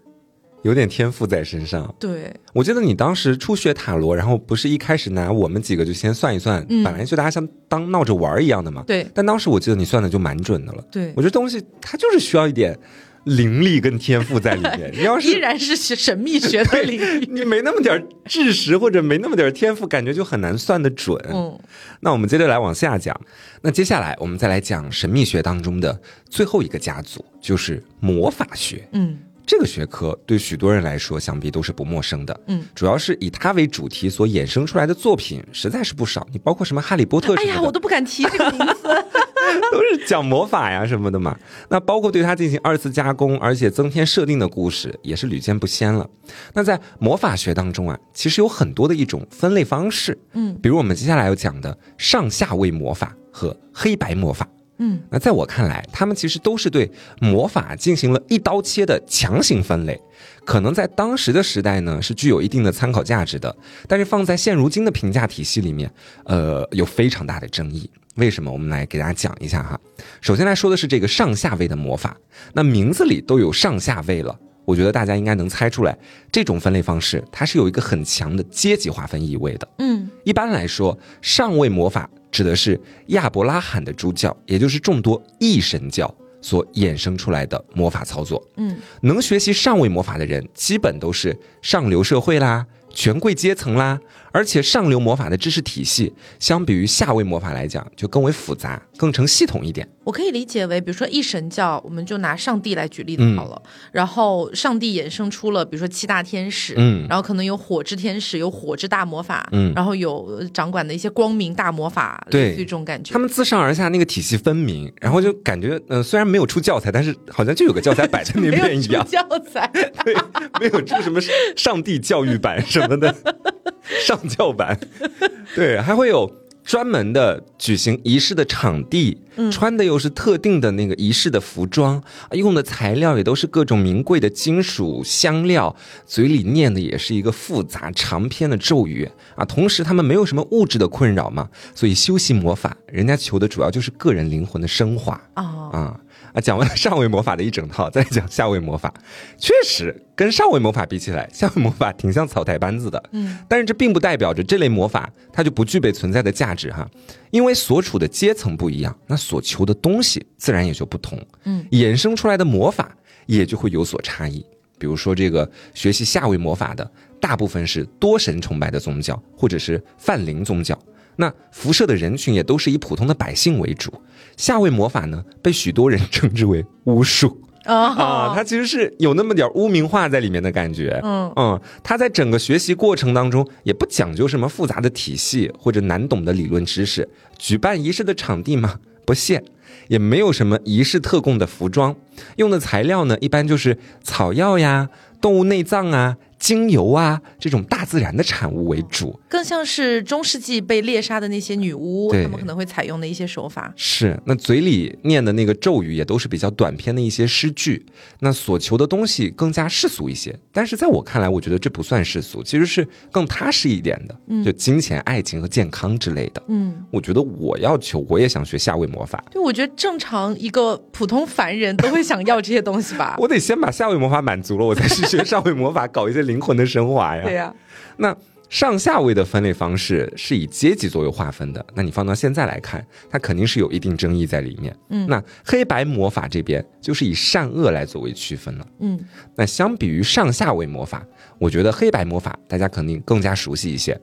[0.64, 1.94] 有点天赋在身上。
[1.98, 8.84] 对，我记得你当时初学塔罗，然后不是一开始拿我们几个就先算一算，本来就大家像当闹着玩一样的嘛。
[8.86, 9.08] 对。
[9.14, 10.84] 但当时我记得你算的就蛮准的了。
[10.92, 12.78] 对，我觉得东西它就是需要一点。
[13.26, 14.92] 灵力跟天赋在里面。
[14.94, 17.28] 你要是 依然是神神秘学的领域。
[17.32, 21.18] 你没那么点儿知识或者没那么点儿天赋，感觉就很难算得准。
[21.32, 21.60] 嗯，
[22.02, 23.20] 那我们接着来往下讲。
[23.62, 28.88] 那接下来我们再来讲神秘学当中的最后一个家族，就是魔法学。
[28.94, 32.40] 嗯这个学科对许多人来说，想必都是不陌生的。
[32.48, 36.26] 嗯，主要是以它为主题所衍生出来的作品实在是不少。
[36.32, 39.06] 你包括什么《哈利波特》什么的，哎呀，我都不敢提这个名字。
[39.70, 41.38] 都是讲魔法呀什么的嘛。
[41.70, 46.10] 那包括对它进行二次加工，而且增添设定的故事，也是屡见不鲜了。
[46.54, 54.48] 那在魔法学当中啊，其实有很多的一种分类方式，嗯比如我们接下来要讲的上下位魔法和黑白魔法。
[54.84, 60.02] 嗯那在我看来，他们其实都是对魔法进行了一刀切的强行分类，
[60.44, 63.56] 可能在当时的时代呢是具有一定的参考价值的，
[63.88, 65.90] 但是放在现如今的评价体系里面，
[66.26, 67.88] 呃，有非常大的争议。
[68.16, 68.52] 为什么？
[68.52, 69.80] 我们来给大家讲一下哈。
[70.20, 72.18] 首先来说的是这个上下位的魔法，
[72.54, 74.38] 那名字里都有上下位了。
[74.66, 75.98] 我觉得大家应该能猜出来，
[76.32, 79.68] 这种分类方式它是有一个很强的阶级划分意味的。
[79.78, 88.42] 嗯一般来说，上位魔法指的是亚伯拉罕的诸教，也就是众多异神教所衍生出来的魔法操作。
[88.58, 94.00] 嗯能学习上位魔法的人，基本都是上流社会啦、权贵阶层啦，
[94.32, 99.88] 而且上流魔法的知识体系，相比于下位魔法来讲，就更为复杂，更成系统一点。
[100.04, 103.62] 我可以理解为，比如说一神教，我们就拿上帝来举例嗯子好了。
[103.92, 113.14] 然后上帝衍生出了，比如说七大天使，嗯然后可能有火之天使，有火之大魔法，嗯然后有掌管的一些光明大魔法，对这种感觉。
[113.14, 119.06] 他们自上而下那个体系分明，然后就感觉，嗯、虽然没有出教材，但是好像就有个教材摆在那边一样。
[119.08, 119.70] 教材，
[120.04, 120.16] 对，
[120.60, 121.20] 没有出什么
[121.56, 123.16] 上帝教育版什么的，
[124.06, 124.80] 上教版，
[125.56, 126.32] 对，还会有
[126.64, 129.20] 专门的举行仪式的场地，
[129.52, 139.44] 穿的又是特定的那个仪式的服装，用的材料也都是各种名贵的金属香料，嘴里念的也是一个复杂长篇的咒语啊。
[139.44, 145.20] 同时，他们没有什么物质的困扰嘛，所以修习魔法，人家求的主要就是个人灵魂的升华。
[145.36, 146.00] 哦，啊
[146.34, 146.42] 啊！
[146.42, 148.94] 讲完了上位魔法的一整套，再讲下位魔法。
[149.38, 153.04] 确实，跟上位魔法比起来，下位魔法挺像草台班子的。
[153.12, 156.90] 嗯，但是这并不代表着这类魔法它就不具备存在的价值哈，
[157.32, 161.20] 因为所处的阶层不一样，那所求的东西自然也就不同。
[161.44, 164.46] 嗯，衍生出来的魔法也就会有所差异。
[164.78, 170.76] 比如说，这个学习下位魔法的，大部分是多神崇拜的宗教，或者是泛灵宗教。
[171.18, 173.94] 那辐射的人群也都是以普通的百姓为主。
[174.38, 181.00] 下位魔法呢，被许多人 称之为巫术哦啊，它其实是有那么点污名化在里面的感觉。
[181.04, 189.44] 嗯嗯，它在整个学习过程当中也不讲究什么复杂的体系或者难懂的理论知识，举办仪式的场地嘛不限，
[189.90, 191.96] 也没有什么仪式特供的服装，
[192.38, 199.18] 用的材料呢一般就是草药呀、动物内脏啊、精油啊这种大自然的产物为主。
[199.30, 203.72] 更像是中世纪被猎杀的那些女巫，对她们可能会采用的一些手法。
[203.76, 207.86] 是，那嘴里念的那个咒语也都是比较短篇的一些诗句，
[208.20, 210.38] 那所求的东西更加世俗一些。
[210.52, 216.42] 但是在我看来，我觉得这不算世俗，其实是更踏实一点的，就金钱、爱情和健康之类的。
[216.48, 223.16] 嗯，我觉得我要求，我也想学下位魔法，对，我觉得正常一个普通凡人都会想要这些东西吧。
[223.22, 227.24] 我得先把下位魔法满足了，我再去学上位魔法，搞一些灵魂的升华呀。
[227.24, 227.54] 对呀、
[227.98, 228.16] 那
[228.50, 234.76] 上下位的分类方式是以阶级作为划分的，那你放到现在来看，它肯定是有一定争议在里面。
[234.90, 238.68] 嗯那黑白魔法这边就是以善恶来作为区分了。
[238.80, 239.00] 嗯
[239.36, 241.06] 那相比于上下位魔法，
[241.40, 243.98] 我觉得黑白魔法大家肯定更加熟悉一些，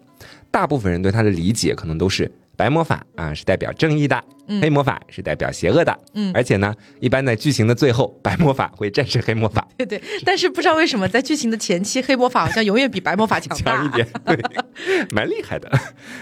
[0.51, 4.61] 大部分人对它的理解可能都是白魔法啊是代表正义的，嗯。
[4.61, 6.33] 黑魔法是代表邪恶的，嗯。
[6.35, 9.64] 而且呢，一般在剧情的最后，白魔法会战胜黑魔法。
[9.77, 14.37] 对对，但是不知道为什么在剧情的前期，黑魔法好像永远比白魔法强大强一点，对，
[15.14, 15.71] 蛮厉害的。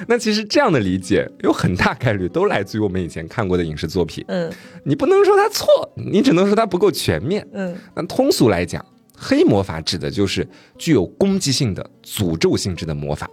[0.07, 4.53] 那其实这样的理解有很大概率都来自于我们以前看过的影视作品，嗯。
[4.85, 7.49] 你不能说它错，你只能说它不够全面。
[7.55, 7.75] 嗯。
[7.94, 8.85] 那通俗来讲，
[9.16, 10.46] 黑魔法指的就是
[10.77, 13.27] 具有攻击性的诅咒性质的魔法，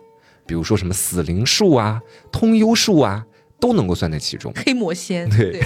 [0.46, 2.02] 比如说什么死灵术啊、
[2.32, 3.26] 通幽术啊，
[3.60, 4.52] 都能够算在其中。
[4.56, 5.62] 黑魔仙，对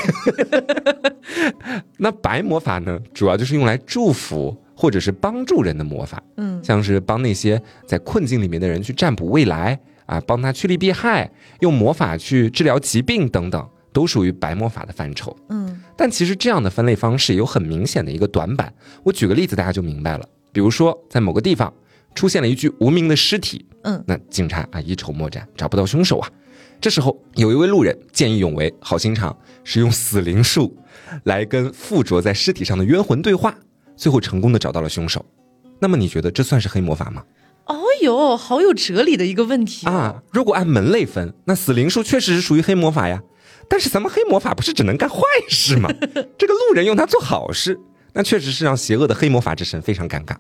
[1.98, 15.36] 那白魔法呢，主要就是用来祝福或者是帮助人的魔法，嗯像是帮那些在困境里面的人去占卜未来啊，帮他趋利避害，用魔法去治疗疾病等等，都属于白魔法的范畴。
[15.50, 18.72] 嗯但其实这样的分类方式有很明显的一个短板，
[19.04, 20.24] 我举个例子大家就明白了。
[20.52, 21.74] 比如说，在某个地方
[22.16, 26.30] 出现了一具无名的尸体，嗯那警察啊一筹莫展，找不到凶手啊。
[26.80, 30.78] 这时候有一位路人见义勇为，好心肠，使用死灵术
[31.24, 33.56] 来跟附着在尸体上的冤魂对话。
[33.96, 35.26] 最后成功的找到了凶手。
[35.80, 37.24] 那么你觉得这算是黑魔法吗？
[37.66, 40.22] 哦哟，好有哲理的一个问题啊！
[40.32, 43.22] 如果按门类分，那死灵术确实是属于黑魔法呀。
[43.68, 45.90] 但是咱们黑魔法不是只能干坏事吗？
[46.38, 47.78] 这个路人用它做好事，
[48.14, 50.36] 那确实是让邪恶的黑魔法之神非常尴尬。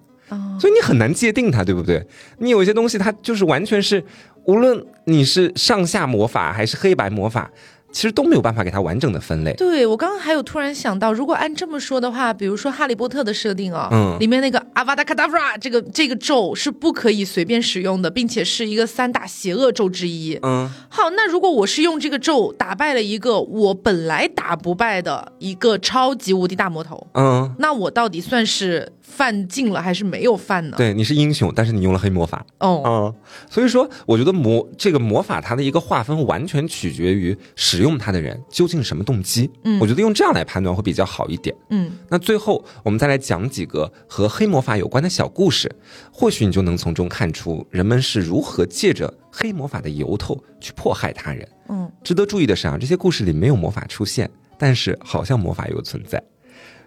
[0.59, 2.05] 所以你很难界定它，对不对？
[2.39, 4.03] 你有一些东西，它就是完全是，
[4.45, 7.51] 无论你是上下魔法还是黑白魔法。
[7.91, 9.53] 其实都没有办法给它完整的分类。
[9.53, 20.37] 对我刚刚还有突然想到，如果按这么说的话，比如说哈利波特的设定啊，嗯，里面那个阿瓦达卡达弗拉这个这个咒是不可以随便使用的，并且是一个三大邪恶咒之一。
[20.43, 28.91] 嗯，好，那如果我是用这个咒打败了一个我本来打不败的一个超级无敌大魔头，嗯，那我到底算是？
[29.07, 30.75] 犯禁了还是没有犯呢？
[30.77, 32.83] 对，你是英雄，但是你用了黑魔法哦。
[32.85, 33.13] 嗯，
[33.49, 39.49] 所以说，我觉得魔这个魔法它的一个划分完全取决于使用它的人究竟什么动机。
[39.63, 41.55] 嗯，我觉得用这样来判断会比较好一点。
[41.69, 45.73] 嗯，那最后我们再来讲几个和黑魔法有关的小故事，
[46.11, 51.47] 或许你就能从中看出人们是如何借着黑魔法的由头去迫害他人。
[51.69, 56.21] 嗯，值得注意的是啊，这些故事里没有魔法出现，但是好像魔法又存在。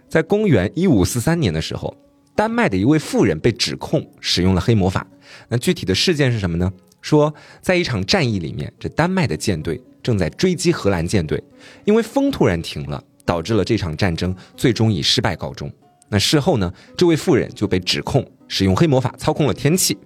[0.08, 1.94] 在公元一五四三年的时候。
[2.32, 5.06] 丹麦的一位妇人被指控使用了黑魔法。
[5.46, 6.72] 那具体的事件是什么呢？
[7.02, 11.42] 说在一场战役里面，这丹麦的舰队正在追击荷兰舰队，
[11.84, 15.70] 因为风突然停了，导致了这场战争最终以失败告终。
[16.08, 19.96] 那事后呢，这位妇人就被指控使用黑魔法操控了天气，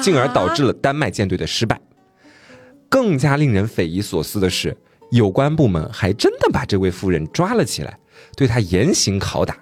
[0.00, 1.80] 进而导致了丹麦舰队的失败。
[2.88, 4.76] 更加令人匪夷所思的是，
[5.10, 7.98] 有关部门还真的把这位妇人抓了起来，
[8.36, 9.58] 对她严刑拷打。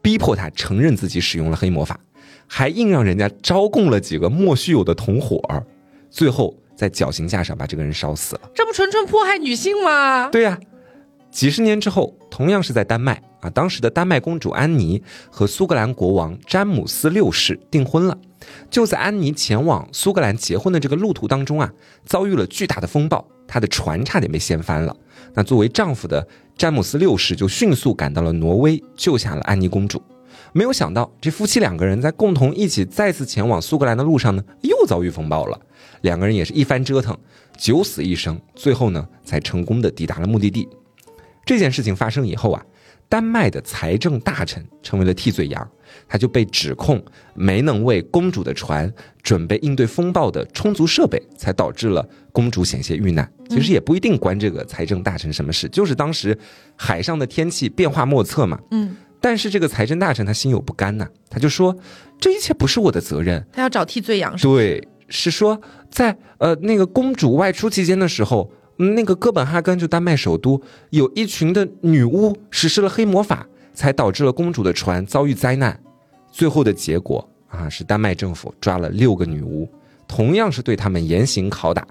[0.00, 1.98] 逼迫她承认自己使用了黑魔法，
[2.46, 5.66] 还硬让人家招供了几个莫须有的同伙儿，
[6.08, 8.42] 最后在绞刑架上把这个人烧死了。
[8.54, 10.28] 这不纯纯迫害女性吗？
[10.28, 10.56] 对呀，
[11.32, 18.16] 几十年之后，同样是在丹麦啊，当时的丹麦公主安妮和苏格兰国王詹姆斯六世订婚了。
[18.70, 21.68] 就在安妮前往苏格兰结婚的这个路途当中啊，
[22.06, 24.96] 遭遇了巨大的风暴，她的船差点被掀翻了。
[25.34, 26.24] 那作为丈夫的。
[26.58, 30.02] 詹姆斯六世就迅速赶到了挪威，救下了安妮公主。
[30.52, 35.56] 没有想到，这夫妻两个人在共同一起再次前往苏格兰的路上呢，又遭遇风暴了。
[36.02, 37.16] 两个人也是一番折腾，
[37.56, 40.68] 九死一生，最后呢，才成功的抵达了目的地。
[41.44, 42.64] 这件事情发生以后啊。
[43.10, 45.66] 丹麦的财政大臣成为了替罪羊，
[46.06, 47.02] 他就被指控
[47.34, 48.92] 没能为公主的船
[49.22, 53.26] 准备应对风暴的充足设备，才导致了公主险些遇难。
[53.48, 56.38] 其实也不一定关这个财政大臣什么事，就是当时
[56.76, 58.60] 海上的天气变化莫测嘛。
[58.72, 61.74] 嗯，但是这个财政大臣他心有不甘呐，他就说
[62.20, 64.46] 这一切不是我的责任，他要找替罪羊是。
[64.46, 68.50] 对，是说在呃那个公主外出期间的时候。
[68.80, 73.44] 那个哥本哈根就丹麦首都，有一群的女巫实施了黑魔法，
[73.74, 75.76] 才导致了公主的船遭遇灾难。
[76.30, 79.68] 最后的结果啊，是丹麦政府抓了六个女巫，
[80.06, 81.84] 同样是对他们严刑拷打，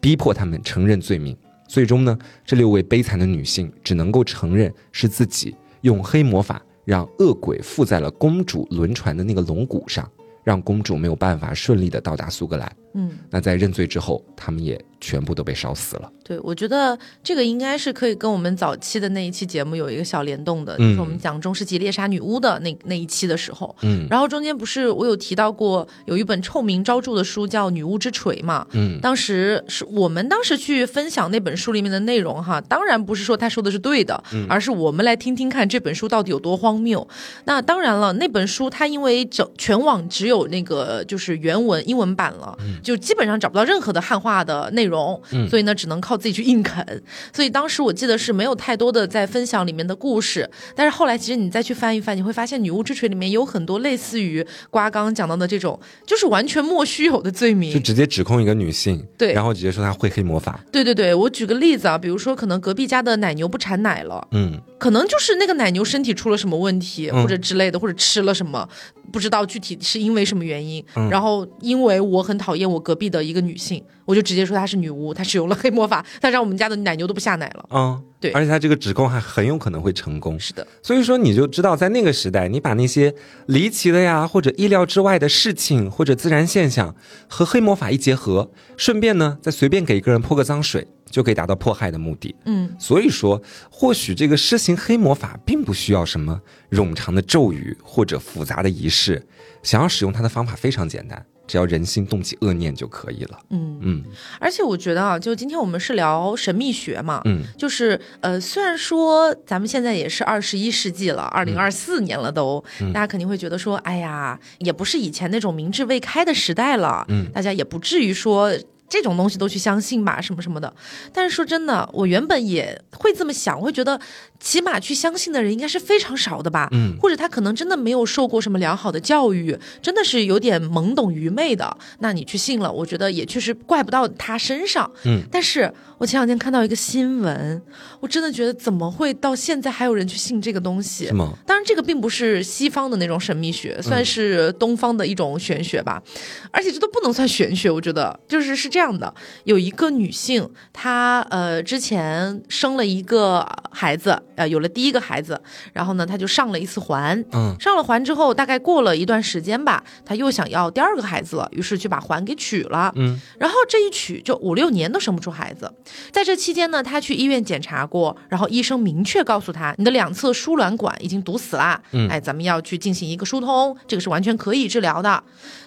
[0.00, 1.36] 逼迫他们承认罪名。
[1.68, 10.10] 最终呢，这六位悲惨的女性只能够承认是自己用黑魔法让恶鬼附在了公主轮船的那个龙骨上，
[10.42, 12.76] 让公主没有办法顺利的到达苏格兰。
[12.94, 14.82] 嗯，那在认罪之后，他们也。
[15.02, 16.10] 全部都被烧死了。
[16.22, 23.74] 对，我觉得这个应该是可以跟我们早期的那一期节目有一个小联动的，就是我们讲中世纪猎杀女巫的那那一期的时候。
[23.82, 28.64] 嗯，然后中间不是我有提到过有一本臭名昭著的书叫《女巫之锤》嘛？
[28.70, 37.06] 嗯，当时是我们当时去分享那本书里面的内容哈，当然不是说他说的是对的，而是我们来听听看这本书到底有多荒谬。
[37.46, 44.91] 那当然了，那本书它因为整全网只有那个就是原文英文版了，就基本上找不到任何的汉化的内容。
[44.92, 45.20] 容，
[45.50, 47.02] 所以呢，只能靠自己去硬啃。
[47.32, 60.60] 所以当时我记得是没有太多的在分享里面的故事，但是后来其实你再去翻一翻，你会发现《女巫之锤》里面有很多类似于瓜刚刚讲到的这种，就是完全莫须有的罪名，就直接指控一个女性，对，然后直接说她会黑魔法。
[60.70, 68.68] 对对对，我举个例子啊，比如说可能隔壁家的奶牛不产奶了，嗯，可能就是那个奶牛身体出了什么问题，或者之类的，或者吃了什么，
[69.10, 70.84] 不知道具体是因为什么原因。
[71.10, 74.81] 然后因为我很讨厌我隔壁的一个女性，我就直接说她是。
[74.82, 77.64] 女巫，她使用了黑魔法，她让我们家的奶牛都不下奶了。
[77.70, 80.38] 嗯，对，而且她这个指控还很有可能会成功。
[80.38, 83.14] 是的，所以说你就知道，在那个时代，你把那些
[83.46, 86.94] 离奇的呀，或者意料之外的事情，或者自然现象
[87.28, 92.34] 和黑魔法一结合，顺便呢再随便给一个人泼个脏水，就可以达到迫害的目的。
[92.46, 99.24] 嗯，所以说，或许这个施行黑魔法并不需要什么冗长的咒语或者复杂的仪式，
[99.62, 101.24] 想要使用它的方法非常简单。
[101.52, 103.38] 只要人心动起恶念就可以了。
[103.50, 104.02] 嗯嗯
[104.40, 118.50] 而且我觉得啊，就今天我们是聊神秘学嘛，嗯，就是呃，虽然说咱们现在也是二十一世纪了，二零二四年了都，大家肯定会觉得说，哎呀，也不是以前那种明智未开的时代了，嗯大家也不至于说。
[118.88, 120.70] 这种东西都去相信吧，什么什么的。
[121.14, 123.98] 但是说真的，我原本也会这么想，我会觉得
[124.42, 126.68] 起码去相信的人应该是非常少的吧。
[126.72, 131.74] 嗯或者他可能真的没有受过什么良好的教育，真的是有点懵懂愚昧的。
[132.00, 134.90] 那你去信了，我觉得也确实怪不到他身上。
[135.04, 137.62] 嗯，但是我前两天看到一个新闻，
[138.00, 141.12] 我真的觉得怎么会到现在还有人去信这个东西是？
[141.12, 141.32] 吗？
[141.46, 146.02] 当然，这个并不是西方的那种神秘学，算是东方的一种玄学吧。
[146.50, 149.12] 而且这都不能算玄学，我觉得就是是这样的：
[149.44, 155.40] 有一个女性，她呃之前生了一个孩子，呃有了第一个孩子，
[155.72, 162.92] 然后呢，他就上了一次环，嗯上了环之后，大概过了一段时间吧，他又想要第二个孩子了，于是就把环给取了。
[162.96, 165.72] 嗯然后这一取就五六年都生不出孩子，
[166.10, 175.22] 在这期间呢，他去医院检查过，然后医生明确告诉他，你的两侧输卵管已经堵死啦，嗯哎，咱们要去进行一个疏通，这个是完全可以治疗的。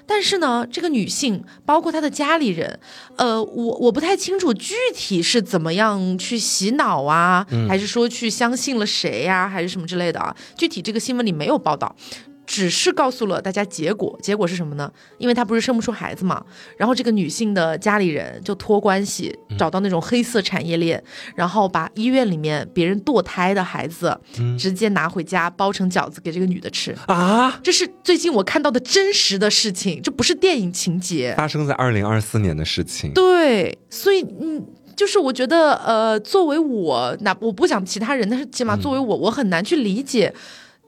[0.08, 2.80] 但是呢，这个女性包括她的家里人，
[3.18, 10.36] 呃，我我不太清楚具体是怎么样去洗脑啊，还是说去相信了谁呀、还是什么之类的啊？
[10.58, 11.96] 具体这个新闻里没有报道。
[12.48, 14.92] 只是告诉了大家结果，结果是什么呢？
[15.18, 16.46] 因为她不是生不出孩子嘛，
[16.78, 21.04] 然后这个女性的家里人就托关系找到那种黑色产业链，
[21.36, 24.16] 然后把医院里面别人堕胎的孩子
[24.60, 26.96] 直接拿回家包成饺子给这个女的吃。
[27.08, 31.34] 啊，这是最近我看到的真实的事情，这不是电影情节。
[31.36, 33.12] 发生在二零二四年的事情。
[33.12, 34.64] 对，所以嗯，
[34.96, 40.34] 就是我觉得呃，作为我，那我不讲其他人，但是起码作为我，我很难去理解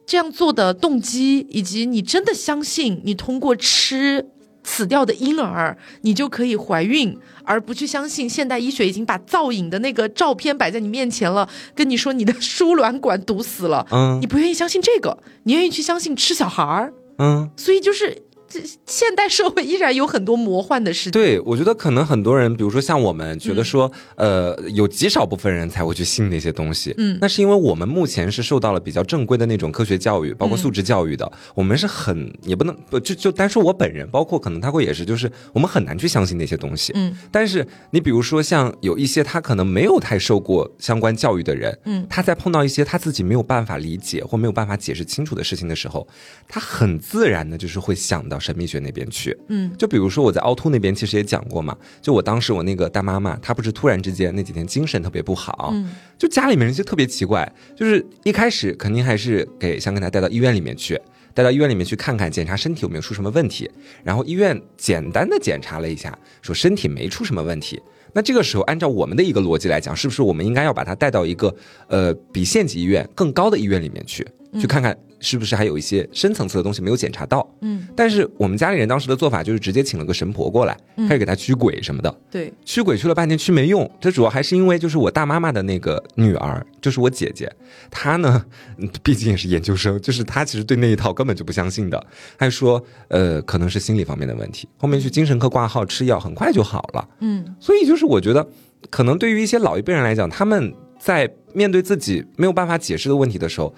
[0.05, 4.26] 这样做的动机，以及你真的相信你通过吃。
[4.70, 14.20] 死掉的婴儿，你就可以怀孕，而不去相信现代医学已经把造影的那个照片摆在你面前了，跟你说你的 输卵管堵死了，嗯。
[14.22, 21.12] 你不愿意相信这个，你愿意去相信吃小孩儿，嗯，所以就是这现代社会依然有很多魔幻的事情。
[21.12, 26.93] 对，我觉得可能很多人，比如说像我们，觉得说，呃，有极少部分人才会去信那些东西。
[26.98, 31.30] 嗯那是因为我们目前是受到了比较正规的那种科学教育，包括素质教育的。
[31.56, 36.93] 我们是很也不能不就就单说我本人，包括可能他会也是，就是我们很难去相信那些东西。
[36.95, 46.08] 嗯，但是你比如说像有一些他可能没有太受过相关教育的人，嗯他在碰到一些他自己没有办法理解或没有办法解释清楚的事情的时候，
[46.48, 49.38] 他很自然的就是会想到神秘学那边去。
[49.50, 61.00] 嗯就比如说我在凹凸那边其实也讲过嘛，就我当时我那个大妈妈，她不是突然之间那几天精神特别不好，嗯就家里面人就特别奇怪，就是一开始肯定还是给想给她带到医院里面去。
[61.34, 63.70] 带到医院里面去看看，检查身体有没有出什么问题。
[64.04, 67.80] 然后医院简单的检查了一下，说身体没出什么问题。
[68.12, 71.56] 那这个时候，按照我们的一个逻辑来讲，是不是我们应该要把她带到一个
[71.90, 74.28] 呃比县级医院更高的医院里面去，
[74.60, 77.47] 去看看是不是还有一些深层次的东西没有检查到？
[77.61, 82.15] 嗯，但是我们家里人当时的做法就是直接请了个神婆过来，开始给他驱鬼什么的。
[82.30, 87.51] 对，驱鬼驱了半天驱没用，这主要还是因为就是我大妈妈的那个女儿，就是我姐姐，
[87.89, 88.45] 她呢，
[88.78, 92.05] 嗯 毕竟也是研究生，就是她其实对那一套根本就不相信的，
[92.38, 97.09] 还说呃可能是心理方面的问题，后面去精神科挂号吃药，很快就好了。
[97.22, 98.47] 嗯所以就是我觉得，
[98.89, 103.74] 可能对于一些老一辈人来讲，他们在面对自己没有办法解释的问题的时候。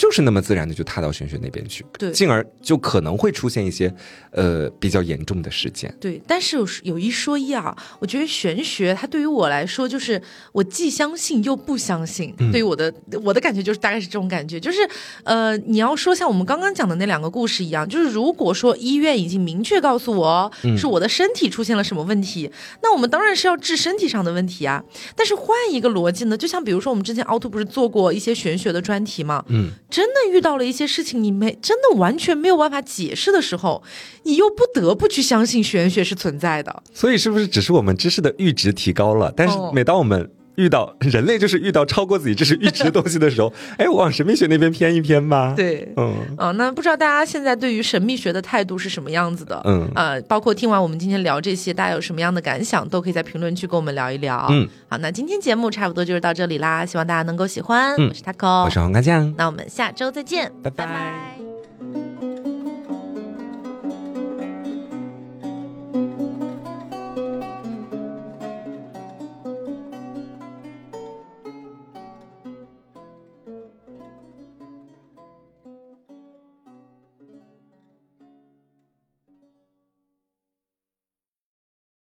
[0.00, 3.94] 就是那么自然的就踏到玄学那边去，对进而就可能会出现一些，
[4.30, 5.94] 呃，比较严重的事件。
[6.00, 10.20] 对，但是有有一说一啊，我觉得玄学它对于我来说，就是
[10.52, 12.34] 我既相信又不相信。
[12.38, 12.90] 嗯对于我的
[13.22, 14.78] 我的感觉就是大概是这种感觉，就是
[15.24, 22.50] 呃，你要说像我们刚刚讲的那两个故事一样，就是如果说医院已经明确告诉我嗯是我的身体出现了什么问题，
[22.82, 24.82] 那我们当然是要治身体上的问题啊。
[25.14, 29.44] 但是换一个逻辑呢，就像比如说我们之前凹凸不是做过一些玄学的专题吗？
[29.48, 33.82] 嗯，真的遇到了一些事情，你没真的完全没有办法解释的时候，
[34.22, 36.82] 你又不得不去相信玄学是存在的。
[36.94, 39.32] 所以是不是只是我们知识的阈值提高了？
[39.36, 40.30] 但是哦每当我们
[40.60, 46.14] 遇到人类就是遇到超过自己知识阈值的东西的时候， 哎，我往神秘学那边偏一偏吧。，对，嗯。
[46.36, 49.60] 啊，那不知道大家现在对于神秘学的态度是什么样子的？
[49.64, 49.90] 嗯。
[49.94, 54.46] 呃，包括听完我们今天聊这些，大家有什么样的感想，都可以在评论区跟我们聊一聊。
[54.50, 57.94] 嗯，好，那今天节目差不多就是到这里啦，希望大家能够喜欢。
[57.98, 58.08] 嗯。
[58.08, 60.70] 我是 taco，我是黄瓜酱，那我们下周再见，拜。
[60.70, 62.09] 拜拜